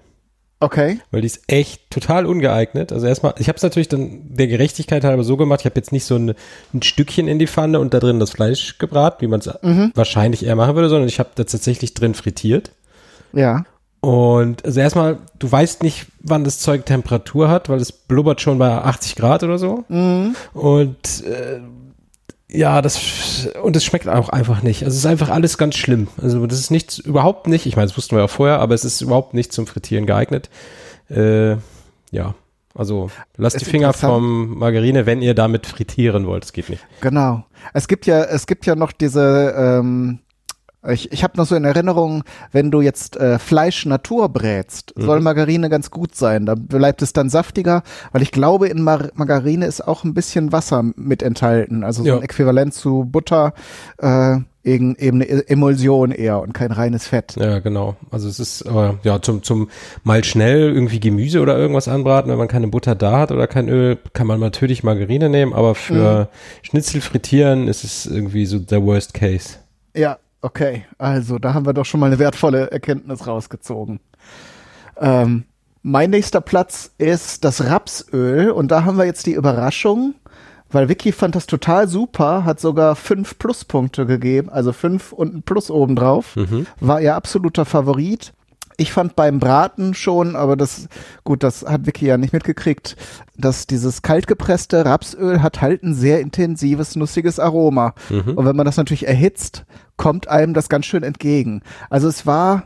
Okay. 0.61 0.99
Weil 1.11 1.21
die 1.21 1.27
ist 1.27 1.41
echt 1.47 1.89
total 1.89 2.25
ungeeignet. 2.25 2.93
Also 2.93 3.05
erstmal, 3.07 3.35
ich 3.39 3.49
habe 3.49 3.57
es 3.57 3.63
natürlich 3.63 3.89
dann 3.89 4.33
der 4.33 4.47
Gerechtigkeit 4.47 5.03
halber 5.03 5.23
so 5.25 5.35
gemacht, 5.35 5.61
ich 5.61 5.65
habe 5.65 5.75
jetzt 5.75 5.91
nicht 5.91 6.05
so 6.05 6.15
ein, 6.15 6.33
ein, 6.73 6.81
Stückchen 6.81 7.27
in 7.27 7.39
die 7.39 7.47
Pfanne 7.47 7.79
und 7.79 7.93
da 7.93 7.99
drin 7.99 8.19
das 8.19 8.31
Fleisch 8.31 8.77
gebraten, 8.77 9.17
wie 9.19 9.27
man 9.27 9.41
es 9.41 9.49
mhm. 9.61 9.91
wahrscheinlich 9.95 10.45
eher 10.45 10.55
machen 10.55 10.75
würde, 10.75 10.87
sondern 10.87 11.09
ich 11.09 11.19
habe 11.19 11.29
da 11.35 11.43
tatsächlich 11.43 11.93
drin 11.93 12.13
frittiert. 12.13 12.71
Ja. 13.35 13.63
Und 14.01 14.63
also 14.65 14.79
erstmal, 14.79 15.17
du 15.39 15.51
weißt 15.51 15.81
nicht, 15.81 16.07
wann 16.19 16.43
das 16.43 16.59
Zeug 16.59 16.85
Temperatur 16.85 17.49
hat, 17.49 17.69
weil 17.69 17.79
es 17.79 17.91
blubbert 17.91 18.39
schon 18.39 18.59
bei 18.59 18.69
80 18.69 19.15
Grad 19.15 19.43
oder 19.43 19.57
so. 19.57 19.83
Mhm. 19.87 20.35
Und 20.53 21.23
äh, 21.23 21.59
ja, 22.47 22.81
das 22.81 23.47
und 23.63 23.75
es 23.75 23.83
schmeckt 23.83 24.07
auch 24.07 24.29
einfach 24.29 24.61
nicht. 24.61 24.83
Also 24.83 24.93
es 24.93 24.99
ist 24.99 25.05
einfach 25.07 25.29
alles 25.29 25.57
ganz 25.57 25.75
schlimm. 25.75 26.07
Also 26.21 26.45
das 26.45 26.59
ist 26.59 26.71
nichts, 26.71 26.99
überhaupt 26.99 27.47
nicht. 27.47 27.65
Ich 27.65 27.75
meine, 27.75 27.87
das 27.87 27.97
wussten 27.97 28.15
wir 28.15 28.21
ja 28.21 28.27
vorher, 28.27 28.59
aber 28.59 28.75
es 28.75 28.85
ist 28.85 29.01
überhaupt 29.01 29.33
nicht 29.33 29.51
zum 29.51 29.67
Frittieren 29.67 30.05
geeignet. 30.05 30.49
Äh, 31.09 31.57
ja, 32.11 32.35
also 32.75 33.09
lasst 33.37 33.59
die 33.59 33.65
Finger 33.65 33.93
vom 33.93 34.57
Margarine, 34.57 35.05
wenn 35.05 35.21
ihr 35.21 35.33
damit 35.33 35.65
frittieren 35.65 36.27
wollt. 36.27 36.45
Es 36.45 36.53
geht 36.53 36.69
nicht. 36.69 36.85
Genau. 37.01 37.45
Es 37.73 37.87
gibt 37.87 38.05
ja, 38.05 38.23
es 38.23 38.47
gibt 38.47 38.65
ja 38.65 38.75
noch 38.75 38.91
diese 38.91 39.53
ähm, 39.57 40.19
ich, 40.89 41.11
ich 41.11 41.23
habe 41.23 41.37
noch 41.37 41.45
so 41.45 41.55
in 41.55 41.65
Erinnerung, 41.65 42.23
wenn 42.51 42.71
du 42.71 42.81
jetzt 42.81 43.17
äh, 43.17 43.39
Fleisch 43.39 43.85
Natur 43.85 44.29
brätst, 44.29 44.97
mhm. 44.97 45.03
soll 45.03 45.21
Margarine 45.21 45.69
ganz 45.69 45.91
gut 45.91 46.15
sein. 46.15 46.45
Da 46.45 46.55
bleibt 46.55 47.01
es 47.01 47.13
dann 47.13 47.29
saftiger, 47.29 47.83
weil 48.11 48.21
ich 48.21 48.31
glaube, 48.31 48.67
in 48.67 48.81
Mar 48.81 49.09
Margarine 49.15 49.65
ist 49.65 49.87
auch 49.87 50.03
ein 50.03 50.13
bisschen 50.13 50.51
Wasser 50.51 50.83
mit 50.95 51.21
enthalten. 51.23 51.83
Also 51.83 52.03
so 52.03 52.09
ja. 52.09 52.15
ein 52.17 52.21
Äquivalent 52.21 52.73
zu 52.73 53.05
Butter, 53.05 53.53
äh, 53.97 54.37
eben, 54.65 54.95
eben 54.95 55.21
eine 55.21 55.29
e-, 55.29 55.47
Emulsion 55.47 56.11
eher 56.11 56.41
und 56.41 56.53
kein 56.53 56.71
reines 56.71 57.07
Fett. 57.07 57.35
Ja, 57.37 57.59
genau. 57.59 57.95
Also 58.11 58.27
es 58.27 58.39
ist 58.39 58.61
äh, 58.61 58.93
ja 59.03 59.21
zum, 59.21 59.43
zum 59.43 59.69
mal 60.03 60.23
schnell 60.23 60.73
irgendwie 60.73 60.99
Gemüse 60.99 61.39
oder 61.39 61.57
irgendwas 61.57 61.87
anbraten, 61.87 62.31
wenn 62.31 62.37
man 62.37 62.47
keine 62.47 62.67
Butter 62.67 62.95
da 62.95 63.19
hat 63.19 63.31
oder 63.31 63.47
kein 63.47 63.69
Öl, 63.69 63.97
kann 64.13 64.27
man 64.27 64.39
natürlich 64.39 64.83
Margarine 64.83 65.29
nehmen, 65.29 65.53
aber 65.53 65.75
für 65.75 66.23
mhm. 66.23 66.27
Schnitzel 66.63 67.01
frittieren 67.01 67.67
ist 67.67 67.83
es 67.83 68.05
irgendwie 68.05 68.45
so 68.45 68.59
der 68.59 68.83
Worst 68.83 69.13
Case. 69.13 69.57
Ja, 69.95 70.17
Okay, 70.45 70.85
also 70.99 71.39
da 71.39 71.55
haben 71.55 71.65
wir 71.65 71.73
doch 71.73 71.85
schon 71.85 71.99
mal 71.99 72.05
eine 72.05 72.19
wertvolle 72.19 72.69
Erkenntnis 72.69 73.25
rausgezogen. 73.25 73.99
Ähm, 74.95 75.45
mein 75.81 76.11
nächster 76.11 76.39
Platz 76.39 76.91
ist 76.99 77.43
das 77.43 77.65
Rapsöl 77.65 78.51
und 78.51 78.69
da 78.69 78.85
haben 78.85 78.99
wir 78.99 79.05
jetzt 79.05 79.25
die 79.25 79.33
Überraschung, 79.33 80.13
weil 80.69 80.87
Vicky 80.87 81.13
fand 81.13 81.33
das 81.33 81.47
total 81.47 81.87
super, 81.87 82.45
hat 82.45 82.59
sogar 82.59 82.95
fünf 82.95 83.39
Pluspunkte 83.39 84.05
gegeben, 84.05 84.51
also 84.51 84.71
fünf 84.71 85.13
und 85.13 85.33
ein 85.33 85.41
Plus 85.41 85.71
obendrauf. 85.71 86.35
Mhm. 86.35 86.67
War 86.79 87.01
ihr 87.01 87.15
absoluter 87.15 87.65
Favorit. 87.65 88.31
Ich 88.77 88.91
fand 88.91 89.15
beim 89.15 89.39
Braten 89.39 89.93
schon, 89.93 90.35
aber 90.35 90.57
das, 90.57 90.87
gut, 91.23 91.43
das 91.43 91.63
hat 91.63 91.85
Vicky 91.85 92.07
ja 92.07 92.17
nicht 92.17 92.33
mitgekriegt, 92.33 92.97
dass 93.37 93.67
dieses 93.67 94.01
kaltgepresste 94.01 94.85
Rapsöl 94.85 95.41
hat 95.41 95.61
halt 95.61 95.83
ein 95.83 95.93
sehr 95.93 96.19
intensives, 96.19 96.95
nussiges 96.95 97.39
Aroma. 97.39 97.93
Mhm. 98.09 98.33
Und 98.35 98.45
wenn 98.45 98.55
man 98.55 98.65
das 98.65 98.77
natürlich 98.77 99.07
erhitzt, 99.07 99.65
kommt 99.97 100.27
einem 100.27 100.53
das 100.53 100.67
ganz 100.67 100.85
schön 100.85 101.03
entgegen. 101.03 101.61
Also 101.89 102.07
es 102.07 102.25
war 102.25 102.63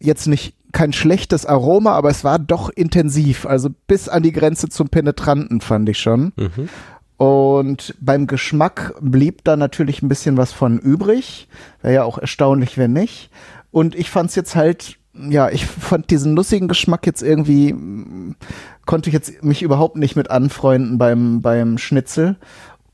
jetzt 0.00 0.26
nicht 0.26 0.54
kein 0.72 0.92
schlechtes 0.92 1.46
Aroma, 1.46 1.92
aber 1.92 2.10
es 2.10 2.24
war 2.24 2.38
doch 2.38 2.70
intensiv. 2.70 3.46
Also 3.46 3.70
bis 3.86 4.08
an 4.08 4.22
die 4.22 4.32
Grenze 4.32 4.68
zum 4.68 4.88
Penetranten 4.88 5.60
fand 5.60 5.88
ich 5.88 5.98
schon. 5.98 6.32
Mhm. 6.36 6.68
Und 7.16 7.94
beim 7.98 8.26
Geschmack 8.26 8.94
blieb 9.00 9.42
da 9.44 9.56
natürlich 9.56 10.02
ein 10.02 10.08
bisschen 10.08 10.36
was 10.36 10.52
von 10.52 10.78
übrig. 10.78 11.48
Wäre 11.80 11.94
ja 11.94 12.04
auch 12.04 12.18
erstaunlich, 12.18 12.76
wenn 12.76 12.92
nicht. 12.92 13.30
Und 13.70 13.94
ich 13.94 14.10
fand 14.10 14.30
es 14.30 14.36
jetzt 14.36 14.54
halt 14.54 14.98
ja, 15.28 15.50
ich 15.50 15.66
fand 15.66 16.10
diesen 16.10 16.34
nussigen 16.34 16.68
Geschmack 16.68 17.06
jetzt 17.06 17.22
irgendwie, 17.22 17.74
konnte 18.84 19.10
ich 19.10 19.14
jetzt 19.14 19.42
mich 19.42 19.62
überhaupt 19.62 19.96
nicht 19.96 20.16
mit 20.16 20.30
anfreunden 20.30 20.98
beim, 20.98 21.42
beim 21.42 21.78
Schnitzel. 21.78 22.36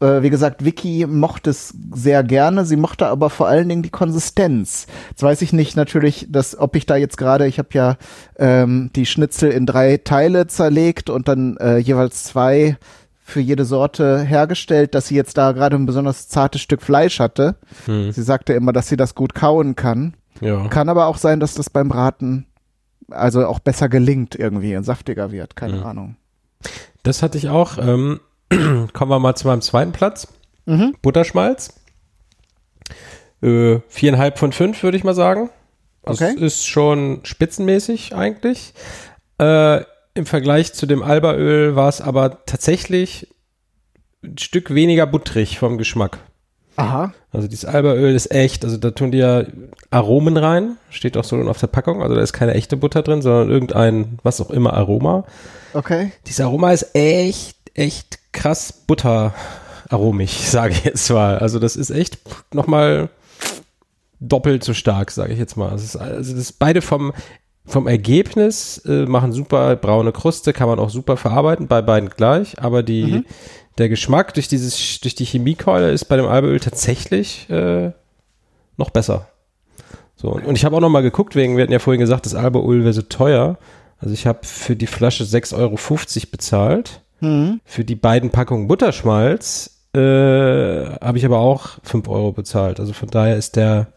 Äh, 0.01 0.23
wie 0.23 0.31
gesagt, 0.31 0.65
Vicky 0.65 1.07
mochte 1.07 1.51
es 1.51 1.75
sehr 1.95 2.25
gerne, 2.25 2.65
sie 2.65 2.77
mochte 2.77 3.07
aber 3.07 3.31
vor 3.31 3.47
allen 3.47 3.69
Dingen 3.69 3.83
die 3.83 3.91
Konsistenz. 3.91 4.87
Jetzt 5.11 5.23
weiß 5.23 5.43
ich 5.43 5.53
nicht 5.53 5.77
natürlich, 5.77 6.27
dass, 6.29 6.59
ob 6.59 6.75
ich 6.77 6.87
da 6.87 6.97
jetzt 6.97 7.17
gerade, 7.17 7.47
ich 7.47 7.59
habe 7.59 7.69
ja 7.73 7.97
ähm, 8.37 8.91
die 8.97 9.07
Schnitzel 9.07 9.51
in 9.51 9.65
drei 9.65 9.99
Teile 9.99 10.49
zerlegt 10.49 11.09
und 11.09 11.29
dann 11.29 11.57
äh, 11.59 11.79
jeweils 11.79 12.25
zwei 12.25 12.77
für 13.25 13.41
jede 13.41 13.65
Sorte 13.65 14.21
hergestellt, 14.21 14.95
dass 14.95 15.07
sie 15.07 15.15
jetzt 15.15 15.39
da 15.39 15.53
gerade 15.53 15.77
ein 15.77 15.87
besonders 15.87 16.29
zartes 16.29 16.61
Stück 16.61 16.83
Fleisch 16.83 17.21
hatte. 17.21 17.55
Hm. 17.87 18.11
Sie 18.11 18.23
sagte 18.23 18.53
immer, 18.53 18.73
dass 18.73 18.89
sie 18.89 18.97
das 18.97 19.15
gut 19.15 19.35
kauen 19.35 19.77
kann. 19.77 20.15
Ja. 20.41 20.67
Kann 20.69 20.89
aber 20.89 21.07
auch 21.07 21.19
sein, 21.19 21.41
dass 21.41 21.55
das 21.55 21.71
beim 21.71 21.89
Braten 21.89 22.47
also 23.11 23.47
auch 23.47 23.59
besser 23.59 23.89
gelingt 23.89 24.35
irgendwie 24.35 24.77
und 24.77 24.85
saftiger 24.85 25.31
wird. 25.33 25.57
Keine 25.57 25.79
mhm. 25.79 25.83
Ahnung. 25.85 26.17
Das 27.03 27.23
hatte 27.23 27.39
ich 27.39 27.49
auch. 27.49 27.79
Ähm, 27.79 28.21
kommen 28.93 29.11
wir 29.11 29.19
mal 29.19 29.35
zu 29.35 29.47
meinem 29.47 29.63
zweiten 29.63 29.93
Platz. 29.93 30.29
Mhm. 30.67 30.95
Butterschmalz. 31.03 31.75
Äh, 33.43 33.81
viereinhalb 33.89 34.39
von 34.39 34.53
fünf, 34.53 34.83
würde 34.83 34.97
ich 34.97 35.05
mal 35.05 35.15
sagen. 35.15 35.51
Das 36.05 36.21
okay. 36.21 36.35
ist 36.39 36.67
schon 36.67 37.21
spitzenmäßig 37.25 38.15
eigentlich. 38.15 38.75
Äh, 39.41 39.83
Im 40.15 40.27
Vergleich 40.27 40.73
zu 40.75 40.87
dem 40.87 41.03
Albaöl 41.03 41.77
war 41.77 41.89
es 41.89 42.01
aber 42.01 42.45
tatsächlich 42.45 43.29
ein 44.23 44.39
Stück 44.39 44.75
weniger 44.75 45.07
butterig 45.07 45.59
vom 45.59 45.79
Geschmack. 45.79 46.19
Aha. 46.77 47.13
Also 47.33 47.49
dieses 47.49 47.65
Albaöl 47.65 48.15
ist 48.15 48.31
echt, 48.31 48.65
also 48.65 48.77
da 48.77 48.91
tun 48.91 49.11
die 49.11 49.19
ja 49.19 49.45
Aromen 49.91 50.37
rein, 50.37 50.77
steht 50.91 51.17
auch 51.17 51.25
so 51.25 51.37
auf 51.37 51.59
der 51.59 51.67
Packung, 51.67 52.03
also 52.03 52.15
da 52.15 52.21
ist 52.21 52.33
keine 52.33 52.55
echte 52.55 52.77
Butter 52.77 53.03
drin, 53.03 53.23
sondern 53.23 53.51
irgendein, 53.51 54.19
was 54.23 54.41
auch 54.41 54.51
immer, 54.51 54.75
Aroma. 54.75 55.25
Okay. 55.75 56.13
Dieses 56.27 56.45
Aroma 56.45 56.73
ist 56.73 56.95
echt, 56.95 57.57
echt 57.75 58.19
krass 58.33 58.73
butteraromig, 58.87 60.49
sage 60.51 60.73
ich 60.75 60.85
jetzt 60.85 61.11
mal. 61.11 61.39
Also 61.39 61.59
das 61.59 61.77
ist 61.77 61.91
echt 61.91 62.19
nochmal 62.53 63.09
doppelt 64.21 64.65
so 64.65 64.73
stark, 64.75 65.11
sage 65.11 65.33
ich 65.33 65.39
jetzt 65.39 65.57
mal. 65.57 65.71
Also 65.71 65.85
das, 65.85 65.95
ist, 65.95 66.01
also 66.01 66.33
das 66.33 66.41
ist 66.41 66.59
beide 66.59 66.81
vom, 66.81 67.13
vom 67.67 67.87
Ergebnis 67.87 68.79
äh, 68.87 69.05
machen 69.07 69.33
super 69.33 69.77
braune 69.77 70.13
Kruste, 70.13 70.53
kann 70.53 70.69
man 70.69 70.79
auch 70.79 70.91
super 70.91 71.17
verarbeiten, 71.17 71.67
bei 71.67 71.83
beiden 71.83 72.09
gleich, 72.11 72.61
aber 72.63 72.83
die, 72.83 73.05
mhm 73.05 73.25
der 73.79 73.89
Geschmack 73.89 74.35
durch 74.35 74.49
dieses, 74.49 75.01
durch 75.01 75.15
die 75.15 75.25
Chemiekeule 75.25 75.91
ist 75.91 76.07
bei 76.07 76.17
dem 76.17 76.27
Albeöl 76.27 76.61
tatsächlich 76.61 77.49
äh, 77.51 77.93
noch 78.77 78.91
besser. 78.91 79.29
So, 80.17 80.31
und 80.31 80.57
ich 80.57 80.65
habe 80.65 80.77
auch 80.77 80.81
noch 80.81 80.89
mal 80.89 81.03
geguckt, 81.03 81.35
wegen, 81.35 81.57
wir 81.57 81.65
hatten 81.65 81.73
ja 81.73 81.79
vorhin 81.79 82.01
gesagt, 82.01 82.27
das 82.27 82.35
Albeöl 82.35 82.83
wäre 82.85 82.93
so 82.93 83.03
teuer. 83.03 83.59
Also 83.99 84.15
ich 84.15 84.27
habe 84.27 84.41
für 84.43 84.77
die 84.77 84.87
Flasche 84.87 85.25
6,50 85.25 85.57
Euro 85.57 86.31
bezahlt. 86.31 87.03
Mhm. 87.21 87.61
Für 87.65 87.85
die 87.85 87.95
beiden 87.95 88.31
Packungen 88.31 88.69
Butterschmalz 88.69 89.83
äh, 89.95 89.99
habe 90.01 91.19
ich 91.19 91.25
aber 91.25 91.39
auch 91.39 91.79
5 91.83 92.09
Euro 92.09 92.33
bezahlt. 92.33 92.81
Also 92.81 92.93
von 92.93 93.09
daher 93.09 93.37
ist 93.37 93.57
der 93.57 93.89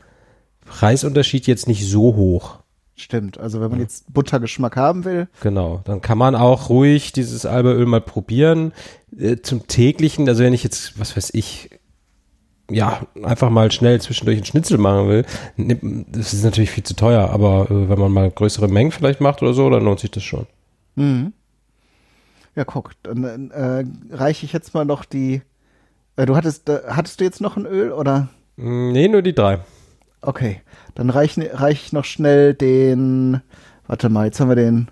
Preisunterschied 0.65 1.47
jetzt 1.47 1.67
nicht 1.67 1.87
so 1.87 2.15
hoch. 2.15 2.59
Stimmt, 2.97 3.37
also 3.37 3.59
wenn 3.59 3.71
man 3.71 3.81
jetzt 3.81 4.13
Buttergeschmack 4.13 4.77
haben 4.77 5.03
will. 5.03 5.27
Genau, 5.41 5.81
dann 5.83 6.01
kann 6.01 6.17
man 6.17 6.33
auch 6.33 6.69
ruhig 6.69 7.11
dieses 7.11 7.45
Albeöl 7.45 7.85
mal 7.85 7.99
probieren. 7.99 8.71
Äh, 9.17 9.37
zum 9.41 9.67
täglichen, 9.67 10.29
also 10.29 10.43
wenn 10.43 10.53
ich 10.53 10.63
jetzt, 10.63 10.97
was 10.97 11.17
weiß 11.17 11.31
ich, 11.33 11.71
ja, 12.71 13.05
einfach 13.21 13.49
mal 13.49 13.69
schnell 13.71 13.99
zwischendurch 13.99 14.37
einen 14.37 14.45
Schnitzel 14.45 14.77
machen 14.77 15.09
will, 15.09 15.25
das 16.07 16.33
ist 16.33 16.43
natürlich 16.43 16.71
viel 16.71 16.85
zu 16.85 16.95
teuer, 16.95 17.29
aber 17.29 17.69
äh, 17.69 17.89
wenn 17.89 17.99
man 17.99 18.13
mal 18.13 18.31
größere 18.31 18.69
Mengen 18.69 18.91
vielleicht 18.91 19.19
macht 19.19 19.41
oder 19.41 19.53
so, 19.53 19.69
dann 19.69 19.83
lohnt 19.83 19.99
sich 19.99 20.11
das 20.11 20.23
schon. 20.23 20.47
Mhm. 20.95 21.33
Ja, 22.55 22.63
guck, 22.63 22.91
dann 23.03 23.51
äh, 23.51 23.83
reiche 24.15 24.45
ich 24.45 24.53
jetzt 24.53 24.73
mal 24.73 24.85
noch 24.85 25.03
die. 25.03 25.41
Äh, 26.15 26.25
du 26.25 26.37
hattest, 26.37 26.69
äh, 26.69 26.79
hattest 26.87 27.19
du 27.19 27.25
jetzt 27.25 27.41
noch 27.41 27.57
ein 27.57 27.65
Öl 27.65 27.91
oder? 27.91 28.29
Nee, 28.55 29.09
nur 29.09 29.21
die 29.21 29.35
drei. 29.35 29.59
Okay, 30.25 30.61
dann 30.95 31.09
reiche 31.09 31.49
reich 31.53 31.83
ich 31.85 31.93
noch 31.93 32.05
schnell 32.05 32.53
den, 32.53 33.41
warte 33.87 34.09
mal, 34.09 34.25
jetzt 34.25 34.39
haben 34.39 34.49
wir 34.49 34.55
den 34.55 34.89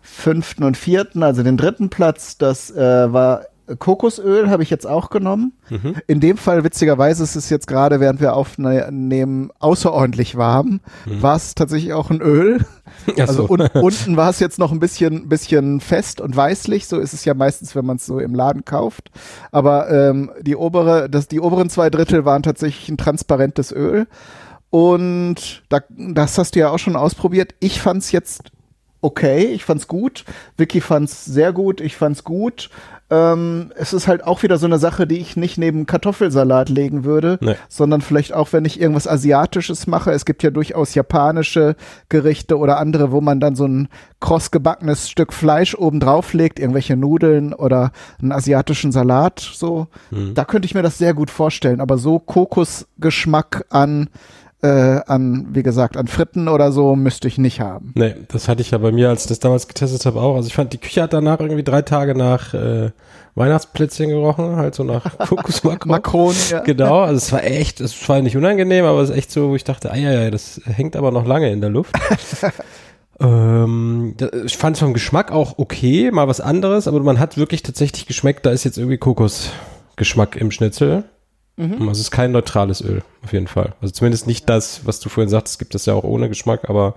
fünften 0.00 0.64
und 0.64 0.76
vierten, 0.76 1.22
also 1.22 1.42
den 1.42 1.56
dritten 1.56 1.90
Platz, 1.90 2.38
das 2.38 2.70
äh, 2.70 3.12
war 3.12 3.46
Kokosöl 3.78 4.48
habe 4.48 4.62
ich 4.62 4.70
jetzt 4.70 4.86
auch 4.86 5.10
genommen. 5.10 5.52
Mhm. 5.70 5.96
In 6.06 6.20
dem 6.20 6.36
Fall, 6.36 6.62
witzigerweise, 6.62 7.24
ist 7.24 7.34
es 7.34 7.50
jetzt 7.50 7.66
gerade, 7.66 7.98
während 7.98 8.20
wir 8.20 8.34
aufnehmen, 8.34 9.50
außerordentlich 9.58 10.36
warm. 10.36 10.80
Mhm. 11.04 11.22
War 11.22 11.36
es 11.36 11.54
tatsächlich 11.54 11.92
auch 11.92 12.10
ein 12.10 12.20
Öl. 12.20 12.64
Also 13.18 13.46
so. 13.46 13.48
un 13.48 13.60
unten 13.74 14.16
war 14.16 14.30
es 14.30 14.38
jetzt 14.38 14.58
noch 14.58 14.70
ein 14.70 14.78
bisschen, 14.78 15.28
bisschen 15.28 15.80
fest 15.80 16.20
und 16.20 16.36
weißlich. 16.36 16.86
So 16.86 16.98
ist 16.98 17.12
es 17.12 17.24
ja 17.24 17.34
meistens, 17.34 17.74
wenn 17.74 17.84
man 17.84 17.96
es 17.96 18.06
so 18.06 18.20
im 18.20 18.34
Laden 18.34 18.64
kauft. 18.64 19.10
Aber 19.50 19.90
ähm, 19.90 20.30
die 20.40 20.54
obere, 20.54 21.10
das, 21.10 21.26
die 21.26 21.40
oberen 21.40 21.68
zwei 21.68 21.90
Drittel 21.90 22.24
waren 22.24 22.44
tatsächlich 22.44 22.88
ein 22.88 22.98
transparentes 22.98 23.72
Öl. 23.72 24.06
Und 24.70 25.62
da, 25.68 25.80
das 25.90 26.38
hast 26.38 26.54
du 26.54 26.60
ja 26.60 26.70
auch 26.70 26.78
schon 26.78 26.96
ausprobiert. 26.96 27.54
Ich 27.60 27.80
fand 27.80 28.02
es 28.02 28.12
jetzt 28.12 28.50
okay, 29.00 29.44
ich 29.44 29.64
fand's 29.64 29.86
gut. 29.86 30.24
Vicky 30.56 30.80
fand's 30.80 31.24
sehr 31.24 31.52
gut, 31.52 31.80
ich 31.80 31.96
fand's 31.96 32.24
gut. 32.24 32.70
Ähm, 33.08 33.70
es 33.76 33.92
ist 33.92 34.08
halt 34.08 34.24
auch 34.24 34.42
wieder 34.42 34.58
so 34.58 34.66
eine 34.66 34.80
Sache, 34.80 35.06
die 35.06 35.18
ich 35.18 35.36
nicht 35.36 35.58
neben 35.58 35.86
Kartoffelsalat 35.86 36.68
legen 36.68 37.04
würde, 37.04 37.38
nee. 37.40 37.54
sondern 37.68 38.00
vielleicht 38.00 38.32
auch, 38.32 38.52
wenn 38.52 38.64
ich 38.64 38.80
irgendwas 38.80 39.06
Asiatisches 39.06 39.86
mache. 39.86 40.10
Es 40.10 40.24
gibt 40.24 40.42
ja 40.42 40.50
durchaus 40.50 40.94
japanische 40.94 41.76
Gerichte 42.08 42.58
oder 42.58 42.78
andere, 42.78 43.12
wo 43.12 43.20
man 43.20 43.38
dann 43.38 43.54
so 43.54 43.66
ein 43.66 43.88
kross 44.18 44.50
gebackenes 44.50 45.08
Stück 45.08 45.32
Fleisch 45.32 45.76
oben 45.76 46.00
drauf 46.00 46.32
legt, 46.32 46.58
irgendwelche 46.58 46.96
Nudeln 46.96 47.54
oder 47.54 47.92
einen 48.20 48.32
asiatischen 48.32 48.90
Salat. 48.90 49.38
So, 49.38 49.86
mhm. 50.10 50.34
da 50.34 50.44
könnte 50.44 50.66
ich 50.66 50.74
mir 50.74 50.82
das 50.82 50.98
sehr 50.98 51.14
gut 51.14 51.30
vorstellen. 51.30 51.80
Aber 51.80 51.98
so 51.98 52.18
Kokosgeschmack 52.18 53.66
an 53.70 54.08
äh, 54.62 55.00
an, 55.06 55.48
wie 55.50 55.62
gesagt, 55.62 55.96
an 55.96 56.08
Fritten 56.08 56.48
oder 56.48 56.72
so 56.72 56.96
müsste 56.96 57.28
ich 57.28 57.38
nicht 57.38 57.60
haben. 57.60 57.92
Nee, 57.94 58.14
das 58.28 58.48
hatte 58.48 58.62
ich 58.62 58.70
ja 58.70 58.78
bei 58.78 58.90
mir, 58.90 59.10
als 59.10 59.22
ich 59.22 59.28
das 59.28 59.38
damals 59.38 59.68
getestet 59.68 60.06
habe, 60.06 60.20
auch. 60.20 60.36
Also 60.36 60.48
ich 60.48 60.54
fand, 60.54 60.72
die 60.72 60.78
Küche 60.78 61.02
hat 61.02 61.12
danach 61.12 61.40
irgendwie 61.40 61.62
drei 61.62 61.82
Tage 61.82 62.14
nach 62.14 62.54
äh, 62.54 62.90
Weihnachtsplätzchen 63.34 64.08
gerochen, 64.08 64.56
halt 64.56 64.74
so 64.74 64.82
nach 64.82 65.18
Kokosmakron. 65.28 65.90
Makron, 65.90 66.34
ja. 66.50 66.60
Genau, 66.60 67.00
also 67.00 67.18
es 67.18 67.32
war 67.32 67.44
echt, 67.44 67.80
es 67.80 68.08
war 68.08 68.22
nicht 68.22 68.36
unangenehm, 68.36 68.86
aber 68.86 69.02
es 69.02 69.10
ist 69.10 69.16
echt 69.16 69.30
so, 69.30 69.50
wo 69.50 69.56
ich 69.56 69.64
dachte, 69.64 69.90
ah 69.92 69.96
ja, 69.96 70.10
ja, 70.12 70.30
das 70.30 70.60
hängt 70.64 70.96
aber 70.96 71.10
noch 71.10 71.26
lange 71.26 71.52
in 71.52 71.60
der 71.60 71.70
Luft. 71.70 71.94
ähm, 73.20 74.16
ich 74.46 74.56
fand 74.56 74.76
es 74.76 74.80
vom 74.80 74.94
Geschmack 74.94 75.32
auch 75.32 75.58
okay, 75.58 76.10
mal 76.10 76.28
was 76.28 76.40
anderes, 76.40 76.88
aber 76.88 77.00
man 77.00 77.20
hat 77.20 77.36
wirklich 77.36 77.62
tatsächlich 77.62 78.06
geschmeckt, 78.06 78.46
da 78.46 78.52
ist 78.52 78.64
jetzt 78.64 78.78
irgendwie 78.78 78.98
Kokosgeschmack 78.98 80.36
im 80.36 80.50
Schnitzel. 80.50 81.04
Mhm. 81.56 81.74
Also 81.80 81.92
es 81.92 82.00
ist 82.00 82.10
kein 82.10 82.32
neutrales 82.32 82.82
Öl, 82.82 83.02
auf 83.22 83.32
jeden 83.32 83.46
Fall. 83.46 83.74
Also 83.80 83.92
zumindest 83.92 84.26
nicht 84.26 84.48
das, 84.48 84.86
was 84.86 85.00
du 85.00 85.08
vorhin 85.08 85.30
sagtest, 85.30 85.58
gibt 85.58 85.74
es 85.74 85.86
ja 85.86 85.94
auch 85.94 86.04
ohne 86.04 86.28
Geschmack, 86.28 86.68
aber 86.68 86.96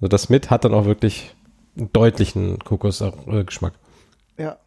also 0.00 0.08
das 0.08 0.28
mit 0.28 0.50
hat 0.50 0.64
dann 0.64 0.74
auch 0.74 0.84
wirklich 0.84 1.34
einen 1.76 1.92
deutlichen 1.92 2.58
Kokosgeschmack. 2.58 3.74
Ja. 4.38 4.58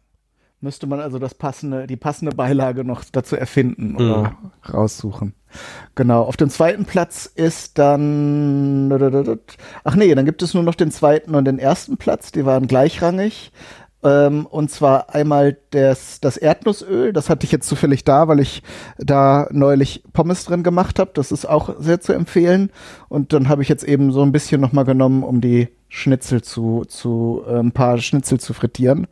Müsste 0.62 0.86
man 0.86 1.00
also 1.00 1.18
das 1.18 1.34
passende, 1.34 1.86
die 1.86 1.96
passende 1.96 2.34
Beilage 2.34 2.82
noch 2.82 3.04
dazu 3.12 3.36
erfinden 3.36 3.94
oder 3.96 4.22
mhm. 4.30 4.72
raussuchen. 4.72 5.34
Genau. 5.94 6.22
Auf 6.22 6.38
dem 6.38 6.48
zweiten 6.48 6.86
Platz 6.86 7.26
ist 7.26 7.78
dann, 7.78 8.90
ach 9.84 9.96
nee, 9.96 10.14
dann 10.14 10.24
gibt 10.24 10.42
es 10.42 10.54
nur 10.54 10.62
noch 10.62 10.74
den 10.74 10.90
zweiten 10.90 11.34
und 11.34 11.44
den 11.44 11.58
ersten 11.58 11.98
Platz. 11.98 12.32
Die 12.32 12.46
waren 12.46 12.66
gleichrangig. 12.66 13.52
Ähm, 14.06 14.46
und 14.46 14.70
zwar 14.70 15.12
einmal 15.14 15.56
das, 15.70 16.20
das 16.20 16.36
Erdnussöl, 16.36 17.12
das 17.12 17.28
hatte 17.28 17.44
ich 17.44 17.50
jetzt 17.50 17.68
zufällig 17.68 18.04
da, 18.04 18.28
weil 18.28 18.38
ich 18.38 18.62
da 18.98 19.48
neulich 19.50 20.04
Pommes 20.12 20.44
drin 20.44 20.62
gemacht 20.62 21.00
habe. 21.00 21.10
Das 21.14 21.32
ist 21.32 21.44
auch 21.44 21.74
sehr 21.80 22.00
zu 22.00 22.12
empfehlen. 22.12 22.70
Und 23.08 23.32
dann 23.32 23.48
habe 23.48 23.62
ich 23.62 23.68
jetzt 23.68 23.82
eben 23.82 24.12
so 24.12 24.22
ein 24.22 24.30
bisschen 24.30 24.60
nochmal 24.60 24.84
genommen, 24.84 25.24
um 25.24 25.40
die 25.40 25.68
Schnitzel 25.88 26.42
zu, 26.42 26.84
zu 26.86 27.42
äh, 27.48 27.58
ein 27.58 27.72
paar 27.72 27.98
Schnitzel 27.98 28.38
zu 28.38 28.54
frittieren. 28.54 29.08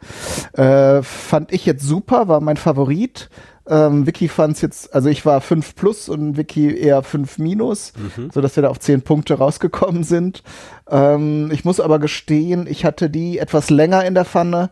Äh, 0.53 1.03
fand 1.03 1.53
ich 1.53 1.67
jetzt 1.67 1.83
super, 1.83 2.29
war 2.29 2.41
mein 2.41 2.57
Favorit. 2.57 3.31
Ähm, 3.67 4.07
Vicky 4.07 4.29
fand 4.29 4.57
es 4.57 4.63
jetzt, 4.63 4.95
also 4.95 5.09
ich 5.09 5.25
war 5.25 5.41
5 5.41 5.75
plus 5.75 6.09
und 6.09 6.37
Vicky 6.37 6.77
eher 6.77 7.03
5 7.03 7.39
minus, 7.39 7.93
mhm. 7.97 8.31
sodass 8.31 8.57
wir 8.57 8.63
da 8.63 8.69
auf 8.69 8.79
10 8.79 9.03
Punkte 9.03 9.35
rausgekommen 9.35 10.05
sind. 10.05 10.43
Ähm, 10.89 11.51
ich 11.51 11.65
muss 11.65 11.81
aber 11.81 11.99
gestehen, 11.99 12.67
ich 12.69 12.85
hatte 12.85 13.09
die 13.09 13.39
etwas 13.39 13.71
länger 13.71 14.05
in 14.05 14.15
der 14.15 14.27
Pfanne, 14.27 14.71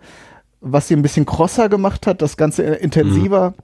was 0.61 0.89
sie 0.89 0.95
ein 0.95 1.03
bisschen 1.03 1.27
krosser 1.27 1.69
gemacht 1.69 2.07
hat, 2.07 2.21
das 2.21 2.37
Ganze 2.37 2.63
intensiver. 2.63 3.51
Mhm. 3.51 3.55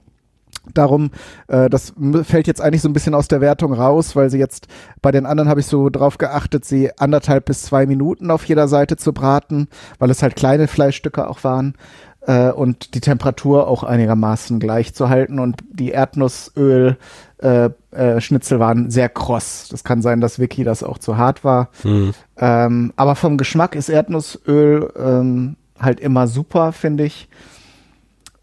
Darum, 0.73 1.11
äh, 1.47 1.69
das 1.69 1.93
fällt 2.23 2.47
jetzt 2.47 2.59
eigentlich 2.59 2.81
so 2.81 2.89
ein 2.89 2.93
bisschen 2.93 3.15
aus 3.15 3.27
der 3.27 3.39
Wertung 3.39 3.73
raus, 3.73 4.15
weil 4.15 4.29
sie 4.29 4.39
jetzt 4.39 4.67
bei 5.01 5.11
den 5.11 5.25
anderen 5.25 5.47
habe 5.47 5.59
ich 5.59 5.67
so 5.67 5.89
drauf 5.89 6.17
geachtet, 6.17 6.65
sie 6.65 6.91
anderthalb 6.97 7.45
bis 7.45 7.63
zwei 7.63 7.85
Minuten 7.85 8.29
auf 8.29 8.43
jeder 8.45 8.67
Seite 8.67 8.97
zu 8.97 9.13
braten, 9.13 9.67
weil 9.99 10.09
es 10.09 10.21
halt 10.21 10.35
kleine 10.35 10.67
Fleischstücke 10.67 11.27
auch 11.27 11.43
waren 11.43 11.75
äh, 12.21 12.51
und 12.51 12.93
die 12.95 13.01
Temperatur 13.01 13.67
auch 13.67 13.83
einigermaßen 13.83 14.59
gleich 14.59 14.93
zu 14.93 15.09
halten. 15.09 15.39
Und 15.39 15.57
die 15.71 15.89
Erdnussöl 15.89 16.97
äh, 17.41 17.69
äh, 17.91 18.21
Schnitzel 18.21 18.59
waren 18.59 18.89
sehr 18.89 19.09
kross. 19.09 19.67
Das 19.69 19.83
kann 19.83 20.01
sein, 20.01 20.21
dass 20.21 20.39
Vicky 20.39 20.63
das 20.63 20.83
auch 20.83 20.97
zu 20.97 21.17
hart 21.17 21.43
war. 21.43 21.69
Mhm. 21.83 22.13
Ähm, 22.37 22.93
aber 22.95 23.15
vom 23.15 23.37
Geschmack 23.37 23.75
ist 23.75 23.89
Erdnussöl 23.89 24.91
ähm, 24.97 25.55
halt 25.79 25.99
immer 25.99 26.27
super, 26.27 26.71
finde 26.71 27.05
ich. 27.05 27.29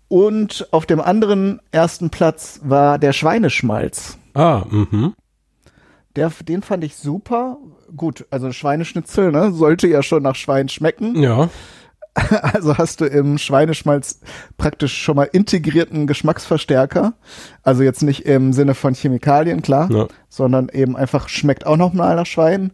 Und 0.08 0.68
auf 0.70 0.86
dem 0.86 1.00
anderen 1.00 1.60
ersten 1.72 2.10
Platz 2.10 2.60
war 2.62 2.98
der 2.98 3.12
Schweineschmalz. 3.12 4.18
Ah, 4.34 4.64
mhm. 4.70 5.14
Der, 6.14 6.30
den 6.46 6.62
fand 6.62 6.84
ich 6.84 6.96
super. 6.96 7.58
Gut, 7.94 8.26
also 8.30 8.52
Schweineschnitzel, 8.52 9.32
ne, 9.32 9.52
sollte 9.52 9.88
ja 9.88 10.02
schon 10.02 10.22
nach 10.22 10.34
Schwein 10.34 10.68
schmecken. 10.68 11.20
Ja. 11.20 11.50
Also 12.54 12.78
hast 12.78 13.00
du 13.00 13.04
im 13.04 13.38
Schweineschmalz 13.38 14.20
praktisch 14.56 14.96
schon 14.96 15.16
mal 15.16 15.28
integrierten 15.30 16.06
Geschmacksverstärker. 16.06 17.14
Also 17.62 17.82
jetzt 17.82 18.02
nicht 18.02 18.26
im 18.26 18.52
Sinne 18.52 18.74
von 18.74 18.94
Chemikalien, 18.94 19.62
klar, 19.62 19.90
ja. 19.90 20.06
sondern 20.28 20.68
eben 20.70 20.96
einfach 20.96 21.28
schmeckt 21.28 21.66
auch 21.66 21.76
noch 21.76 21.92
mal 21.92 22.16
nach 22.16 22.26
Schwein. 22.26 22.72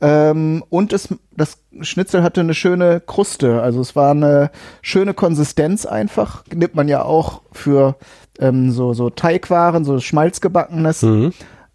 Ähm, 0.00 0.64
und 0.68 0.92
es, 0.92 1.08
das 1.36 1.58
Schnitzel 1.80 2.22
hatte 2.22 2.40
eine 2.40 2.54
schöne 2.54 3.00
Kruste. 3.00 3.62
Also 3.62 3.80
es 3.80 3.96
war 3.96 4.10
eine 4.10 4.50
schöne 4.82 5.14
Konsistenz 5.14 5.86
einfach. 5.86 6.44
Nimmt 6.52 6.74
man 6.74 6.88
ja 6.88 7.02
auch 7.02 7.42
für 7.52 7.96
ähm, 8.38 8.70
so, 8.70 8.92
so 8.92 9.10
Teigwaren, 9.10 9.84
so 9.84 9.98
Schmalzgebackenes. 9.98 11.02
Mhm. 11.02 11.32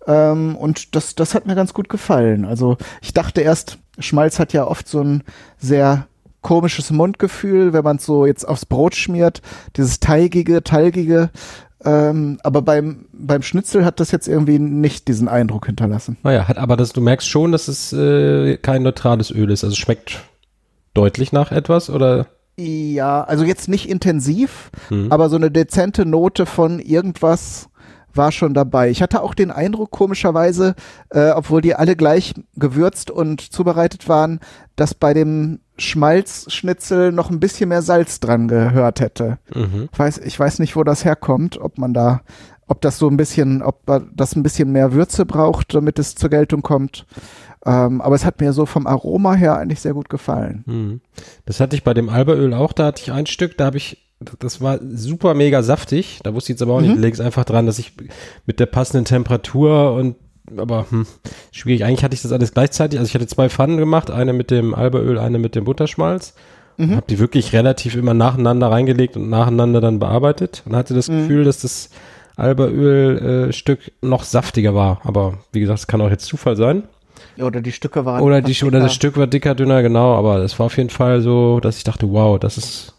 Ähm, 0.07 0.55
und 0.55 0.95
das, 0.95 1.15
das 1.15 1.33
hat 1.33 1.47
mir 1.47 1.55
ganz 1.55 1.73
gut 1.73 1.89
gefallen. 1.89 2.45
Also 2.45 2.77
ich 3.01 3.13
dachte 3.13 3.41
erst, 3.41 3.77
Schmalz 3.97 4.39
hat 4.39 4.53
ja 4.53 4.65
oft 4.65 4.87
so 4.87 5.01
ein 5.01 5.23
sehr 5.57 6.07
komisches 6.41 6.91
Mundgefühl, 6.91 7.73
wenn 7.73 7.83
man 7.83 7.97
es 7.97 8.05
so 8.05 8.25
jetzt 8.25 8.47
aufs 8.47 8.65
Brot 8.65 8.95
schmiert, 8.95 9.41
dieses 9.75 9.99
teigige, 9.99 10.63
talgige. 10.63 11.29
Ähm, 11.83 12.39
aber 12.43 12.61
beim, 12.61 13.05
beim 13.13 13.41
Schnitzel 13.41 13.85
hat 13.85 13.99
das 13.99 14.11
jetzt 14.11 14.27
irgendwie 14.27 14.59
nicht 14.59 15.07
diesen 15.07 15.27
Eindruck 15.27 15.65
hinterlassen. 15.65 16.17
Naja, 16.23 16.47
hat 16.47 16.57
aber 16.57 16.75
das, 16.75 16.91
du 16.91 17.01
merkst 17.01 17.27
schon, 17.27 17.51
dass 17.51 17.67
es 17.67 17.93
äh, 17.93 18.57
kein 18.57 18.83
neutrales 18.83 19.31
Öl 19.31 19.49
ist. 19.49 19.63
Also 19.63 19.75
schmeckt 19.75 20.21
deutlich 20.93 21.31
nach 21.31 21.51
etwas 21.51 21.89
oder? 21.89 22.27
Ja, 22.57 23.23
also 23.23 23.45
jetzt 23.45 23.69
nicht 23.69 23.87
intensiv, 23.87 24.69
hm. 24.89 25.09
aber 25.11 25.29
so 25.29 25.37
eine 25.37 25.49
dezente 25.49 26.05
Note 26.05 26.45
von 26.45 26.79
irgendwas 26.79 27.68
war 28.13 28.31
schon 28.31 28.53
dabei. 28.53 28.89
Ich 28.89 29.01
hatte 29.01 29.21
auch 29.21 29.33
den 29.33 29.51
Eindruck, 29.51 29.91
komischerweise, 29.91 30.75
äh, 31.09 31.31
obwohl 31.31 31.61
die 31.61 31.75
alle 31.75 31.95
gleich 31.95 32.33
gewürzt 32.55 33.11
und 33.11 33.41
zubereitet 33.41 34.09
waren, 34.09 34.39
dass 34.75 34.93
bei 34.93 35.13
dem 35.13 35.59
Schmalzschnitzel 35.77 37.11
noch 37.11 37.29
ein 37.29 37.39
bisschen 37.39 37.69
mehr 37.69 37.81
Salz 37.81 38.19
dran 38.19 38.47
gehört 38.47 38.99
hätte. 38.99 39.39
Mhm. 39.53 39.89
Ich, 39.91 39.99
weiß, 39.99 40.17
ich 40.19 40.39
weiß 40.39 40.59
nicht, 40.59 40.75
wo 40.75 40.83
das 40.83 41.05
herkommt, 41.05 41.59
ob 41.59 41.77
man 41.77 41.93
da, 41.93 42.21
ob 42.67 42.81
das 42.81 42.97
so 42.97 43.07
ein 43.07 43.17
bisschen, 43.17 43.61
ob 43.61 43.85
das 44.13 44.35
ein 44.35 44.43
bisschen 44.43 44.71
mehr 44.71 44.93
Würze 44.93 45.25
braucht, 45.25 45.73
damit 45.73 45.99
es 45.99 46.15
zur 46.15 46.29
Geltung 46.29 46.61
kommt. 46.61 47.05
Ähm, 47.65 47.99
aber 48.01 48.15
es 48.15 48.25
hat 48.25 48.39
mir 48.39 48.53
so 48.53 48.65
vom 48.65 48.87
Aroma 48.87 49.33
her 49.33 49.57
eigentlich 49.57 49.81
sehr 49.81 49.93
gut 49.93 50.09
gefallen. 50.09 50.63
Mhm. 50.65 51.01
Das 51.45 51.59
hatte 51.59 51.75
ich 51.75 51.83
bei 51.83 51.93
dem 51.93 52.09
Albaöl 52.09 52.53
auch, 52.53 52.73
da 52.73 52.85
hatte 52.85 53.01
ich 53.01 53.11
ein 53.11 53.25
Stück, 53.25 53.57
da 53.57 53.65
habe 53.65 53.77
ich 53.77 54.08
das 54.39 54.61
war 54.61 54.79
super 54.81 55.33
mega 55.33 55.63
saftig. 55.63 56.19
Da 56.23 56.33
wusste 56.33 56.51
ich 56.51 56.55
jetzt 56.55 56.61
aber 56.61 56.73
auch 56.73 56.81
mhm. 56.81 56.87
nicht, 56.87 56.99
leg 56.99 57.13
es 57.13 57.21
einfach 57.21 57.45
dran, 57.45 57.65
dass 57.65 57.79
ich 57.79 57.93
mit 58.45 58.59
der 58.59 58.65
passenden 58.65 59.05
Temperatur 59.05 59.93
und 59.93 60.15
aber 60.57 60.87
hm, 60.89 61.05
schwierig. 61.51 61.85
Eigentlich 61.85 62.03
hatte 62.03 62.15
ich 62.15 62.21
das 62.21 62.31
alles 62.31 62.53
gleichzeitig. 62.53 62.99
Also 62.99 63.09
ich 63.09 63.15
hatte 63.15 63.27
zwei 63.27 63.49
Pfannen 63.49 63.77
gemacht, 63.77 64.09
eine 64.09 64.33
mit 64.33 64.51
dem 64.51 64.73
Albaöl, 64.73 65.19
eine 65.19 65.37
mit 65.37 65.55
dem 65.55 65.63
Butterschmalz. 65.63 66.33
Mhm. 66.77 66.95
Habe 66.95 67.05
die 67.07 67.19
wirklich 67.19 67.53
relativ 67.53 67.95
immer 67.95 68.13
nacheinander 68.13 68.71
reingelegt 68.71 69.15
und 69.15 69.29
nacheinander 69.29 69.81
dann 69.81 69.99
bearbeitet 69.99 70.63
und 70.65 70.75
hatte 70.75 70.93
das 70.93 71.09
mhm. 71.09 71.21
Gefühl, 71.21 71.43
dass 71.43 71.61
das 71.61 71.89
Albaöl-Stück 72.35 73.87
äh, 73.87 73.91
noch 74.01 74.23
saftiger 74.23 74.73
war. 74.73 75.01
Aber 75.03 75.39
wie 75.51 75.59
gesagt, 75.59 75.79
es 75.79 75.87
kann 75.87 76.01
auch 76.01 76.09
jetzt 76.09 76.25
Zufall 76.25 76.55
sein. 76.55 76.83
Oder 77.37 77.61
die 77.61 77.73
Stücke 77.73 78.05
waren. 78.05 78.21
Oder, 78.21 78.41
die, 78.41 78.63
oder 78.63 78.79
das 78.79 78.93
Stück 78.93 79.17
war 79.17 79.27
dicker, 79.27 79.55
dünner, 79.55 79.81
genau. 79.81 80.15
Aber 80.15 80.37
es 80.37 80.57
war 80.57 80.67
auf 80.67 80.77
jeden 80.77 80.89
Fall 80.89 81.21
so, 81.21 81.59
dass 81.59 81.77
ich 81.77 81.83
dachte, 81.83 82.11
wow, 82.11 82.39
das 82.39 82.57
ist 82.57 82.93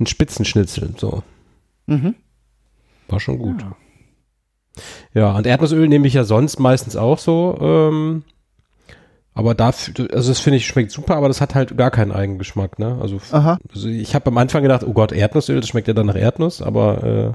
ein 0.00 0.06
Spitzenschnitzel. 0.06 0.94
So. 0.96 1.22
Mhm. 1.86 2.14
War 3.08 3.20
schon 3.20 3.38
gut. 3.38 3.62
Ja. 3.62 3.76
Ja, 5.14 5.36
und 5.36 5.46
Erdnussöl 5.46 5.86
nehme 5.88 6.06
ich 6.08 6.14
ja 6.14 6.24
sonst 6.24 6.58
meistens 6.58 6.96
auch 6.96 7.18
so. 7.18 7.56
Ähm, 7.60 8.24
Aber 9.34 9.54
dafür, 9.54 10.08
also 10.12 10.30
das 10.30 10.40
finde 10.40 10.56
ich 10.56 10.66
schmeckt 10.66 10.90
super, 10.90 11.16
aber 11.16 11.28
das 11.28 11.40
hat 11.40 11.54
halt 11.54 11.76
gar 11.76 11.90
keinen 11.92 12.10
Eigengeschmack, 12.12 12.78
ne? 12.80 12.98
Also, 13.00 13.20
Aha. 13.30 13.58
also 13.72 13.88
ich 13.88 14.14
habe 14.16 14.26
am 14.28 14.38
Anfang 14.38 14.62
gedacht, 14.62 14.82
oh 14.84 14.92
Gott, 14.92 15.12
Erdnussöl, 15.12 15.60
das 15.60 15.68
schmeckt 15.68 15.86
ja 15.88 15.94
dann 15.94 16.06
nach 16.06 16.16
Erdnuss, 16.16 16.60
aber 16.62 17.04
äh, 17.04 17.32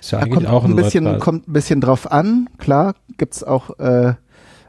ist 0.00 0.12
ja 0.12 0.18
Da 0.18 0.24
eigentlich 0.26 0.34
kommt 0.34 0.46
auch 0.48 0.64
ein 0.64 0.76
bisschen, 0.76 1.04
neutrales. 1.04 1.24
kommt 1.24 1.48
ein 1.48 1.52
bisschen 1.52 1.80
drauf 1.80 2.10
an, 2.12 2.48
klar, 2.58 2.94
gibt's 3.18 3.42
auch 3.42 3.78
äh, 3.80 4.14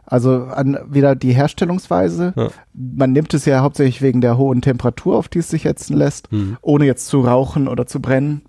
also 0.05 0.45
an 0.45 0.77
wieder 0.89 1.15
die 1.15 1.33
Herstellungsweise. 1.33 2.33
Ja. 2.35 2.49
Man 2.73 3.11
nimmt 3.13 3.33
es 3.33 3.45
ja 3.45 3.61
hauptsächlich 3.61 4.01
wegen 4.01 4.21
der 4.21 4.37
hohen 4.37 4.61
Temperatur, 4.61 5.17
auf 5.17 5.27
die 5.29 5.39
es 5.39 5.49
sich 5.49 5.63
setzen 5.63 5.95
lässt, 5.97 6.29
Hm. 6.31 6.57
ohne 6.61 6.85
jetzt 6.85 7.07
zu 7.07 7.21
rauchen 7.21 7.67
oder 7.67 7.85
zu 7.87 8.01
brennen. 8.01 8.41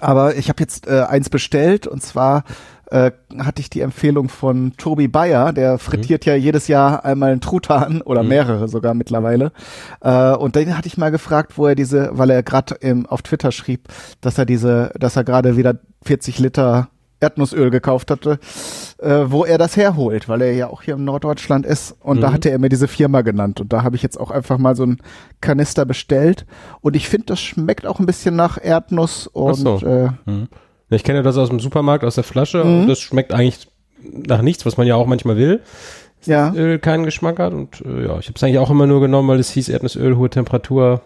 Aber 0.00 0.36
ich 0.36 0.48
habe 0.50 0.60
jetzt 0.60 0.86
äh, 0.86 1.02
eins 1.08 1.30
bestellt 1.30 1.86
und 1.86 2.02
zwar 2.02 2.44
äh, 2.90 3.10
hatte 3.38 3.60
ich 3.60 3.70
die 3.70 3.80
Empfehlung 3.80 4.28
von 4.28 4.74
Tobi 4.76 5.08
Bayer, 5.08 5.52
der 5.54 5.78
frittiert 5.78 6.24
ja 6.26 6.34
jedes 6.36 6.68
Jahr 6.68 7.04
einmal 7.04 7.32
einen 7.32 7.40
Truthahn 7.40 8.02
oder 8.04 8.22
Mhm. 8.22 8.28
mehrere 8.28 8.68
sogar 8.68 8.92
mittlerweile. 8.94 9.52
Äh, 10.02 10.32
und 10.34 10.54
den 10.54 10.76
hatte 10.76 10.86
ich 10.86 10.98
mal 10.98 11.10
gefragt, 11.10 11.56
wo 11.56 11.66
er 11.66 11.74
diese, 11.74 12.10
weil 12.12 12.30
er 12.30 12.42
gerade 12.42 12.76
auf 13.08 13.22
Twitter 13.22 13.52
schrieb, 13.52 13.88
dass 14.20 14.36
er 14.38 14.44
diese, 14.44 14.92
dass 14.98 15.16
er 15.16 15.24
gerade 15.24 15.56
wieder 15.56 15.78
40 16.04 16.38
Liter 16.40 16.88
Erdnussöl 17.20 17.70
gekauft 17.70 18.10
hatte, 18.10 18.38
äh, 18.98 19.24
wo 19.26 19.44
er 19.44 19.56
das 19.58 19.76
herholt, 19.76 20.28
weil 20.28 20.42
er 20.42 20.52
ja 20.52 20.68
auch 20.68 20.82
hier 20.82 20.94
im 20.94 21.04
Norddeutschland 21.04 21.64
ist. 21.64 21.96
Und 22.00 22.20
da 22.20 22.28
Mhm. 22.30 22.34
hatte 22.34 22.50
er 22.50 22.58
mir 22.58 22.68
diese 22.68 22.88
Firma 22.88 23.22
genannt. 23.22 23.60
Und 23.60 23.72
da 23.72 23.82
habe 23.82 23.96
ich 23.96 24.02
jetzt 24.02 24.18
auch 24.20 24.30
einfach 24.30 24.58
mal 24.58 24.76
so 24.76 24.82
einen 24.82 24.98
Kanister 25.40 25.84
bestellt. 25.86 26.44
Und 26.82 26.94
ich 26.96 27.08
finde, 27.08 27.26
das 27.26 27.40
schmeckt 27.40 27.86
auch 27.86 27.98
ein 28.00 28.06
bisschen 28.06 28.36
nach 28.36 28.58
Erdnuss 28.62 29.26
und 29.28 29.54
so. 29.54 29.76
äh, 29.86 30.08
Hm. 30.26 30.48
Ich 30.90 31.02
kenne 31.04 31.22
das 31.22 31.36
aus 31.36 31.48
dem 31.48 31.58
Supermarkt, 31.58 32.04
aus 32.04 32.14
der 32.16 32.22
Flasche 32.24 32.62
Mhm. 32.64 32.80
und 32.82 32.86
das 32.88 33.00
schmeckt 33.00 33.32
eigentlich 33.32 33.66
nach 34.02 34.42
nichts, 34.42 34.64
was 34.66 34.76
man 34.76 34.86
ja 34.86 34.94
auch 34.94 35.06
manchmal 35.06 35.36
will. 35.36 35.60
ja. 36.26 36.52
Öl 36.54 36.78
keinen 36.78 37.04
Geschmack 37.04 37.38
hat 37.38 37.52
und 37.52 37.80
äh, 37.82 38.04
ja, 38.06 38.18
ich 38.18 38.26
habe 38.28 38.34
es 38.36 38.42
eigentlich 38.42 38.58
auch 38.58 38.70
immer 38.70 38.86
nur 38.86 39.00
genommen, 39.00 39.28
weil 39.28 39.38
es 39.40 39.50
hieß 39.50 39.68
Erdnussöl, 39.68 40.16
hohe 40.16 40.28
Temperatur, 40.30 41.00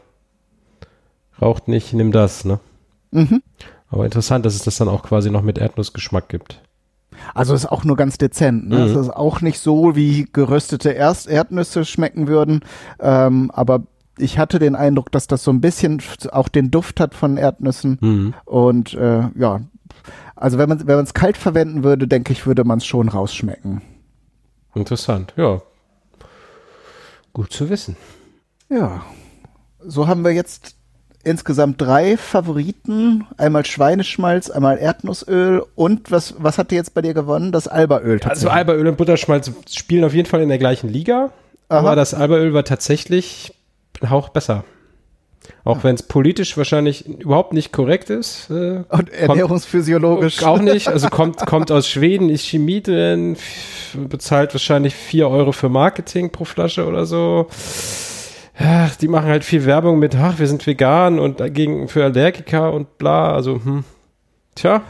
raucht 1.40 1.68
nicht, 1.68 1.92
nimm 1.92 2.12
das, 2.12 2.44
ne? 2.44 2.58
Mhm. 3.10 3.42
Aber 3.90 4.04
interessant, 4.04 4.46
dass 4.46 4.54
es 4.54 4.62
das 4.62 4.76
dann 4.76 4.88
auch 4.88 5.02
quasi 5.02 5.30
noch 5.30 5.42
mit 5.42 5.58
Erdnussgeschmack 5.58 6.28
gibt. 6.28 6.62
Also 7.34 7.54
ist 7.54 7.70
auch 7.70 7.84
nur 7.84 7.96
ganz 7.96 8.18
dezent. 8.18 8.68
Ne? 8.68 8.76
Mhm. 8.76 8.82
Es 8.84 8.96
ist 8.96 9.10
auch 9.10 9.40
nicht 9.40 9.58
so, 9.58 9.96
wie 9.96 10.28
geröstete 10.32 10.90
Erst 10.90 11.28
Erdnüsse 11.28 11.84
schmecken 11.84 12.28
würden. 12.28 12.60
Ähm, 13.00 13.50
aber 13.52 13.82
ich 14.18 14.38
hatte 14.38 14.58
den 14.58 14.76
Eindruck, 14.76 15.10
dass 15.12 15.26
das 15.26 15.44
so 15.44 15.50
ein 15.50 15.60
bisschen 15.60 16.02
auch 16.30 16.48
den 16.48 16.70
Duft 16.70 17.00
hat 17.00 17.14
von 17.14 17.36
Erdnüssen. 17.36 17.98
Hm. 18.00 18.34
Und 18.44 18.94
äh, 18.94 19.28
ja, 19.34 19.60
also 20.36 20.58
wenn 20.58 20.68
man 20.68 20.86
wenn 20.86 20.96
man 20.96 21.04
es 21.04 21.14
kalt 21.14 21.36
verwenden 21.36 21.84
würde, 21.84 22.06
denke 22.06 22.32
ich, 22.32 22.46
würde 22.46 22.64
man 22.64 22.78
es 22.78 22.86
schon 22.86 23.08
rausschmecken. 23.08 23.82
Interessant, 24.74 25.34
ja. 25.36 25.62
Gut 27.32 27.52
zu 27.52 27.70
wissen. 27.70 27.96
Ja, 28.68 29.02
so 29.80 30.06
haben 30.06 30.24
wir 30.24 30.32
jetzt 30.32 30.76
insgesamt 31.24 31.80
drei 31.80 32.16
Favoriten. 32.16 33.26
Einmal 33.36 33.64
Schweineschmalz, 33.66 34.50
einmal 34.50 34.78
Erdnussöl 34.78 35.64
und 35.74 36.10
was, 36.10 36.34
was 36.38 36.58
hat 36.58 36.70
dir 36.70 36.76
jetzt 36.76 36.94
bei 36.94 37.02
dir 37.02 37.14
gewonnen? 37.14 37.52
Das 37.52 37.68
Albaöl 37.68 38.20
Also. 38.24 38.48
Albaöl 38.48 38.86
und 38.86 38.96
Butterschmalz 38.96 39.50
spielen 39.70 40.04
auf 40.04 40.14
jeden 40.14 40.28
Fall 40.28 40.42
in 40.42 40.48
der 40.48 40.58
gleichen 40.58 40.88
Liga, 40.88 41.30
Aha. 41.68 41.78
aber 41.78 41.96
das 41.96 42.14
Albaöl 42.14 42.54
war 42.54 42.64
tatsächlich 42.64 43.54
ein 44.00 44.10
Hauch 44.10 44.30
besser. 44.30 44.64
Auch 45.64 45.84
wenn 45.84 45.94
es 45.94 46.02
politisch 46.02 46.56
wahrscheinlich 46.56 47.06
überhaupt 47.06 47.52
nicht 47.52 47.72
korrekt 47.72 48.08
ist. 48.10 48.50
Äh, 48.50 48.84
und 48.88 49.10
ernährungsphysiologisch. 49.10 50.42
Auch 50.44 50.60
nicht, 50.60 50.88
also 50.88 51.08
kommt, 51.08 51.38
kommt 51.46 51.70
aus 51.70 51.88
Schweden, 51.88 52.28
ist 52.30 52.46
Chemie 52.46 52.82
drin, 52.82 53.36
bezahlt 53.94 54.54
wahrscheinlich 54.54 54.94
4 54.94 55.28
Euro 55.28 55.52
für 55.52 55.68
Marketing 55.68 56.30
pro 56.30 56.44
Flasche 56.44 56.86
oder 56.86 57.04
so. 57.04 57.46
Ja, 58.60 58.90
die 59.00 59.08
machen 59.08 59.28
halt 59.28 59.44
viel 59.44 59.64
Werbung 59.64 59.98
mit, 59.98 60.14
ach, 60.14 60.38
wir 60.38 60.46
sind 60.46 60.66
vegan 60.66 61.18
und 61.18 61.40
dagegen 61.40 61.88
für 61.88 62.04
Allergiker 62.04 62.72
und 62.72 62.98
bla, 62.98 63.32
also, 63.32 63.54
hm. 63.64 63.84
Tja, 64.54 64.82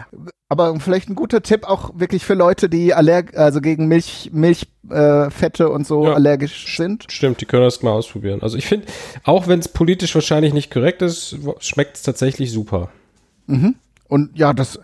Aber 0.48 0.74
vielleicht 0.80 1.08
ein 1.08 1.14
guter 1.14 1.42
Tipp 1.42 1.64
auch 1.64 1.90
wirklich 1.94 2.24
für 2.24 2.34
Leute, 2.34 2.68
die 2.68 2.92
allerg 2.94 3.36
also 3.36 3.60
gegen 3.60 3.86
Milch, 3.86 4.30
Milchfette 4.32 5.64
äh, 5.64 5.66
und 5.66 5.86
so 5.86 6.06
Ja. 6.06 6.14
allergisch 6.14 6.76
sind. 6.76 7.04
stimmt, 7.12 7.40
die 7.40 7.44
können 7.44 7.62
das 7.62 7.82
mal 7.82 7.92
ausprobieren. 7.92 8.42
Also 8.42 8.56
ich 8.56 8.66
finde, 8.66 8.86
auch 9.22 9.46
wenn 9.46 9.60
es 9.60 9.68
politisch 9.68 10.14
wahrscheinlich 10.14 10.52
nicht 10.54 10.72
korrekt 10.72 11.02
ist, 11.02 11.36
schmeckt 11.60 11.96
es 11.96 12.02
tatsächlich 12.02 12.50
super. 12.50 12.88
Mhm. 13.46 13.76
Und 14.10 14.36
ja, 14.36 14.52
das, 14.52 14.78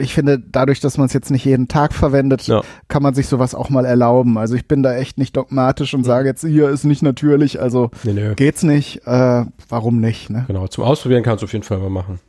ich 0.00 0.14
finde, 0.14 0.38
dadurch, 0.40 0.80
dass 0.80 0.96
man 0.98 1.06
es 1.06 1.12
jetzt 1.12 1.30
nicht 1.30 1.44
jeden 1.44 1.68
Tag 1.68 1.92
verwendet, 1.92 2.42
Ja. 2.48 2.62
kann 2.88 3.02
man 3.02 3.14
sich 3.14 3.28
sowas 3.28 3.54
auch 3.54 3.68
mal 3.70 3.84
erlauben. 3.84 4.38
Also 4.38 4.54
ich 4.56 4.66
bin 4.66 4.82
da 4.82 4.94
echt 4.96 5.18
nicht 5.18 5.36
dogmatisch 5.36 5.92
und 5.94 6.02
sage 6.04 6.26
jetzt, 6.28 6.40
hier 6.44 6.68
ist 6.70 6.84
nicht 6.84 7.02
natürlich, 7.02 7.60
also 7.60 7.90
Nee, 8.04 8.14
nee. 8.14 8.34
geht's 8.34 8.62
nicht. 8.62 9.06
Äh, 9.06 9.44
warum 9.68 10.00
nicht, 10.00 10.30
ne? 10.30 10.44
Genau, 10.48 10.66
zum 10.66 10.84
Ausprobieren 10.84 11.22
kannst 11.22 11.42
du 11.42 11.44
auf 11.44 11.52
jeden 11.52 11.64
Fall 11.64 11.78
mal 11.78 11.90
machen. 11.90 12.20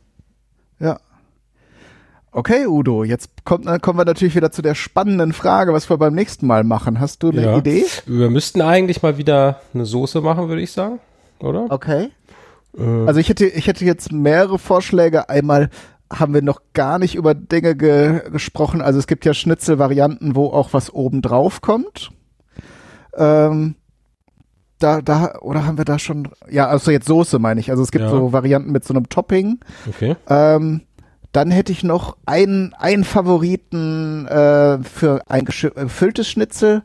Ja. 0.78 0.98
Okay, 2.34 2.66
Udo, 2.66 3.04
jetzt 3.04 3.30
kommt, 3.44 3.66
äh, 3.66 3.78
kommen 3.78 3.98
wir 3.98 4.04
natürlich 4.06 4.34
wieder 4.34 4.50
zu 4.50 4.62
der 4.62 4.74
spannenden 4.74 5.32
Frage, 5.34 5.74
was 5.74 5.90
wir 5.90 5.98
beim 5.98 6.14
nächsten 6.14 6.46
Mal 6.46 6.64
machen. 6.64 6.98
Hast 6.98 7.22
du 7.22 7.30
eine 7.30 7.42
Ja. 7.42 7.58
Idee? 7.58 7.84
Wir 8.06 8.30
müssten 8.30 8.62
eigentlich 8.62 9.02
mal 9.02 9.18
wieder 9.18 9.60
eine 9.74 9.84
Soße 9.84 10.20
machen, 10.22 10.48
würde 10.48 10.62
ich 10.62 10.72
sagen, 10.72 10.98
oder? 11.40 11.66
Okay. 11.68 12.08
Äh, 12.78 12.82
Also 13.06 13.20
ich 13.20 13.28
hätte, 13.28 13.44
ich 13.46 13.66
hätte 13.66 13.84
jetzt 13.84 14.12
mehrere 14.12 14.58
Vorschläge. 14.58 15.28
Einmal 15.28 15.68
haben 16.12 16.34
wir 16.34 16.42
noch 16.42 16.60
gar 16.74 16.98
nicht 16.98 17.14
über 17.14 17.34
Dinge 17.34 17.74
ge 17.76 18.30
gesprochen. 18.30 18.80
Also 18.80 18.98
es 18.98 19.06
gibt 19.06 19.24
ja 19.24 19.34
Schnitzelvarianten, 19.34 20.36
wo 20.36 20.46
auch 20.48 20.72
was 20.72 20.92
oben 20.92 21.22
drauf 21.22 21.60
kommt. 21.60 22.10
Ähm, 23.16 23.74
da, 24.78 25.00
da, 25.00 25.34
oder 25.40 25.64
haben 25.64 25.78
wir 25.78 25.84
da 25.84 25.98
schon, 25.98 26.28
ja, 26.50 26.66
also 26.66 26.90
jetzt 26.90 27.06
Soße 27.06 27.38
meine 27.38 27.60
ich. 27.60 27.70
Also 27.70 27.82
es 27.82 27.90
gibt 27.92 28.04
Ja. 28.04 28.10
so 28.10 28.32
Varianten 28.32 28.72
mit 28.72 28.84
so 28.84 28.94
einem 28.94 29.08
Topping. 29.08 29.60
okay. 29.88 30.16
Ähm, 30.28 30.82
dann 31.32 31.50
hätte 31.50 31.72
ich 31.72 31.82
noch 31.82 32.18
einen, 32.26 32.74
einen 32.74 33.04
Favoriten 33.04 34.26
äh, 34.26 34.82
für 34.82 35.22
ein 35.28 35.46
gefülltes 35.46 36.28
Schnitzel 36.28 36.82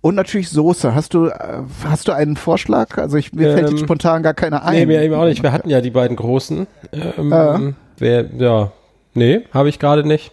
und 0.00 0.14
natürlich 0.14 0.48
Soße. 0.50 0.94
Hast 0.94 1.14
du, 1.14 1.26
äh, 1.26 1.62
hast 1.84 2.08
du 2.08 2.12
einen 2.12 2.36
Vorschlag? 2.36 2.98
Also 2.98 3.16
ich, 3.16 3.32
mir 3.32 3.52
fällt 3.52 3.70
jetzt 3.70 3.80
Ähm, 3.80 3.84
spontan 3.86 4.22
gar 4.22 4.34
keiner 4.34 4.64
ein. 4.64 4.74
Nee, 4.74 4.86
mir 4.86 5.02
eben 5.02 5.14
auch 5.14 5.24
nicht. 5.24 5.42
Wir 5.42 5.52
hatten 5.52 5.68
ja 5.70 5.80
die 5.80 5.90
beiden 5.90 6.16
großen. 6.16 6.66
Ähm, 6.92 7.30
Ja. 7.30 7.60
wer, 7.98 8.26
ja. 8.36 8.72
Nee, 9.14 9.40
habe 9.52 9.68
ich 9.68 9.78
gerade 9.78 10.06
nicht. 10.06 10.32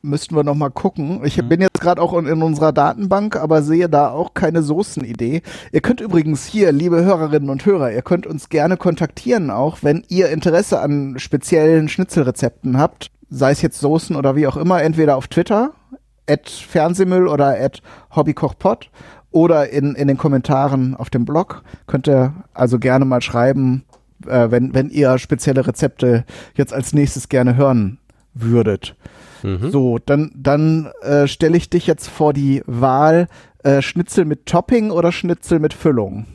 Müssten 0.00 0.36
wir 0.36 0.44
noch 0.44 0.54
mal 0.54 0.70
gucken. 0.70 1.22
Ich 1.24 1.36
Mhm. 1.42 1.48
bin 1.48 1.60
jetzt 1.60 1.80
gerade 1.80 2.00
auch 2.00 2.16
in, 2.16 2.26
in 2.26 2.40
unserer 2.42 2.72
Datenbank, 2.72 3.34
aber 3.36 3.62
sehe 3.62 3.88
da 3.88 4.10
auch 4.10 4.32
keine 4.32 4.62
Soßenidee. 4.62 5.42
Ihr 5.72 5.80
könnt 5.80 6.00
übrigens 6.00 6.46
hier, 6.46 6.70
liebe 6.70 7.04
Hörerinnen 7.04 7.50
und 7.50 7.66
Hörer, 7.66 7.90
ihr 7.92 8.02
könnt 8.02 8.24
uns 8.26 8.48
gerne 8.48 8.76
kontaktieren, 8.76 9.50
auch 9.50 9.78
wenn 9.82 10.04
ihr 10.08 10.28
Interesse 10.30 10.80
an 10.80 11.18
speziellen 11.18 11.88
Schnitzelrezepten 11.88 12.78
habt, 12.78 13.10
sei 13.28 13.50
es 13.50 13.60
jetzt 13.60 13.80
Soßen 13.80 14.14
oder 14.14 14.36
wie 14.36 14.46
auch 14.46 14.56
immer, 14.56 14.80
entweder 14.82 15.16
auf 15.16 15.26
Twitter, 15.26 15.72
at 16.28 16.48
Fernsehmüll 16.48 17.26
oder 17.26 17.58
at 17.60 17.82
Hobbykochpot 18.14 18.90
oder 19.30 19.70
in, 19.70 19.94
in 19.94 20.08
den 20.08 20.18
Kommentaren 20.18 20.94
auf 20.94 21.10
dem 21.10 21.24
Blog. 21.24 21.62
Könnt 21.86 22.08
ihr 22.08 22.34
also 22.54 22.78
gerne 22.78 23.04
mal 23.04 23.22
schreiben, 23.22 23.84
äh, 24.26 24.50
wenn, 24.50 24.74
wenn 24.74 24.90
ihr 24.90 25.18
spezielle 25.18 25.66
Rezepte 25.66 26.24
jetzt 26.54 26.72
als 26.72 26.92
nächstes 26.92 27.28
gerne 27.28 27.56
hören 27.56 27.98
würdet. 28.34 28.96
Mhm. 29.42 29.70
So, 29.70 29.98
dann, 29.98 30.32
dann 30.34 30.90
äh, 31.02 31.26
stelle 31.26 31.56
ich 31.56 31.70
dich 31.70 31.86
jetzt 31.86 32.08
vor 32.08 32.32
die 32.32 32.62
Wahl 32.66 33.28
äh, 33.62 33.82
Schnitzel 33.82 34.24
mit 34.24 34.46
Topping 34.46 34.90
oder 34.90 35.12
Schnitzel 35.12 35.58
mit 35.58 35.74
Füllung. 35.74 36.26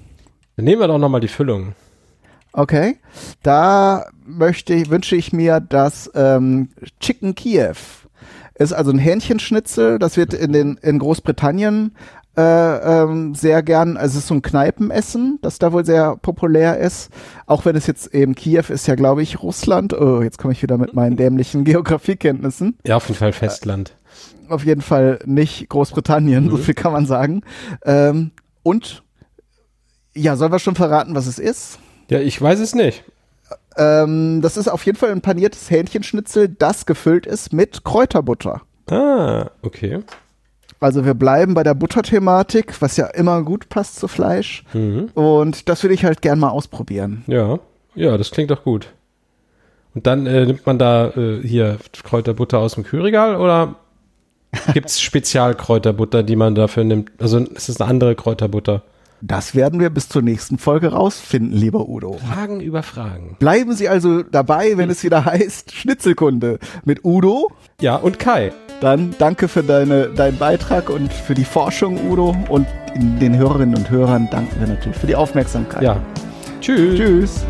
Dann 0.55 0.65
nehmen 0.65 0.81
wir 0.81 0.87
doch 0.87 0.99
nochmal 0.99 1.21
die 1.21 1.27
Füllung. 1.27 1.73
Okay, 2.51 2.97
da 3.41 4.05
möchte 4.25 4.75
ich, 4.75 4.89
wünsche 4.91 5.15
ich 5.15 5.33
mir 5.33 5.59
das 5.59 6.11
ähm, 6.13 6.69
Chicken 6.99 7.33
Kiev. 7.33 8.02
Ist 8.55 8.73
also 8.73 8.91
ein 8.91 8.99
Hähnchenschnitzel, 8.99 9.99
das 9.99 10.17
wird 10.17 10.33
in 10.33 10.53
den 10.53 10.77
in 10.77 10.99
Großbritannien 10.99 11.95
äh, 12.35 13.03
ähm, 13.03 13.35
sehr 13.35 13.61
gern, 13.61 13.95
also 13.95 14.13
es 14.17 14.23
ist 14.23 14.27
so 14.27 14.33
ein 14.33 14.41
Kneipenessen, 14.41 15.37
das 15.41 15.59
da 15.59 15.71
wohl 15.71 15.85
sehr 15.85 16.15
populär 16.17 16.77
ist. 16.79 17.11
Auch 17.45 17.65
wenn 17.65 17.75
es 17.75 17.85
jetzt 17.85 18.13
eben 18.13 18.33
Kiew 18.33 18.65
ist 18.69 18.87
ja, 18.87 18.95
glaube 18.95 19.21
ich, 19.21 19.43
Russland. 19.43 19.93
Oh, 19.93 20.21
jetzt 20.21 20.39
komme 20.39 20.53
ich 20.53 20.63
wieder 20.63 20.77
mit 20.77 20.93
meinen 20.93 21.15
dämlichen 21.15 21.63
Geografiekenntnissen. 21.63 22.77
Ja, 22.85 22.97
auf 22.97 23.07
jeden 23.07 23.19
Fall 23.19 23.33
Festland. 23.33 23.95
auf 24.49 24.65
jeden 24.65 24.81
Fall 24.81 25.19
nicht 25.25 25.69
Großbritannien, 25.69 26.49
so 26.49 26.57
viel 26.57 26.73
kann 26.73 26.91
man 26.91 27.05
sagen. 27.05 27.41
Ähm, 27.85 28.31
und 28.63 29.03
ja, 30.15 30.35
sollen 30.35 30.51
wir 30.51 30.59
schon 30.59 30.75
verraten, 30.75 31.15
was 31.15 31.27
es 31.27 31.39
ist? 31.39 31.79
Ja, 32.09 32.19
ich 32.19 32.39
weiß 32.41 32.59
es 32.59 32.73
nicht. 32.75 33.03
Ähm, 33.77 34.41
das 34.41 34.57
ist 34.57 34.67
auf 34.67 34.85
jeden 34.85 34.97
Fall 34.97 35.11
ein 35.11 35.21
paniertes 35.21 35.69
Hähnchenschnitzel, 35.69 36.49
das 36.49 36.85
gefüllt 36.85 37.25
ist 37.25 37.53
mit 37.53 37.83
Kräuterbutter. 37.83 38.61
Ah, 38.89 39.49
okay. 39.61 39.99
Also 40.79 41.05
wir 41.05 41.13
bleiben 41.13 41.53
bei 41.53 41.63
der 41.63 41.73
Butterthematik, 41.73 42.81
was 42.81 42.97
ja 42.97 43.07
immer 43.07 43.41
gut 43.43 43.69
passt 43.69 43.95
zu 43.95 44.07
Fleisch. 44.07 44.63
Mhm. 44.73 45.09
Und 45.13 45.69
das 45.69 45.83
würde 45.83 45.93
ich 45.93 46.03
halt 46.03 46.21
gern 46.21 46.39
mal 46.39 46.49
ausprobieren. 46.49 47.23
Ja, 47.27 47.59
ja, 47.95 48.17
das 48.17 48.31
klingt 48.31 48.51
doch 48.51 48.63
gut. 48.63 48.87
Und 49.95 50.07
dann 50.07 50.25
äh, 50.25 50.45
nimmt 50.45 50.65
man 50.65 50.79
da 50.79 51.09
äh, 51.09 51.41
hier 51.41 51.77
Kräuterbutter 52.03 52.59
aus 52.59 52.73
dem 52.75 52.83
Kühlregal 52.83 53.37
oder 53.37 53.75
Gibt 54.73 54.89
es 54.89 55.01
Spezialkräuterbutter, 55.01 56.23
die 56.23 56.35
man 56.35 56.55
dafür 56.55 56.83
nimmt? 56.83 57.11
Also 57.19 57.39
ist 57.39 57.69
es 57.69 57.81
eine 57.81 57.89
andere 57.89 58.15
Kräuterbutter? 58.15 58.83
Das 59.25 59.55
werden 59.55 59.79
wir 59.79 59.89
bis 59.89 60.09
zur 60.09 60.21
nächsten 60.21 60.57
Folge 60.57 60.91
rausfinden, 60.91 61.57
lieber 61.57 61.87
Udo. 61.87 62.17
Fragen 62.17 62.59
über 62.59 62.83
Fragen. 62.83 63.37
Bleiben 63.39 63.73
Sie 63.73 63.87
also 63.87 64.21
dabei, 64.21 64.75
wenn 64.75 64.89
es 64.89 65.01
wieder 65.01 65.23
heißt 65.23 65.71
Schnitzelkunde 65.71 66.59
mit 66.83 67.05
Udo. 67.05 67.49
Ja, 67.79 67.95
und 67.95 68.19
Kai. 68.19 68.51
Dann 68.81 69.15
danke 69.19 69.47
für 69.47 69.63
deine, 69.63 70.09
deinen 70.09 70.37
Beitrag 70.37 70.89
und 70.89 71.13
für 71.13 71.35
die 71.35 71.45
Forschung, 71.45 72.11
Udo. 72.11 72.35
Und 72.49 72.67
den 72.97 73.37
Hörerinnen 73.37 73.75
und 73.75 73.89
Hörern 73.89 74.27
danken 74.29 74.59
wir 74.59 74.67
natürlich 74.67 74.97
für 74.97 75.07
die 75.07 75.15
Aufmerksamkeit. 75.15 75.83
Ja. 75.83 76.01
Tschüss. 76.59 76.97
Tschüss. 76.97 77.45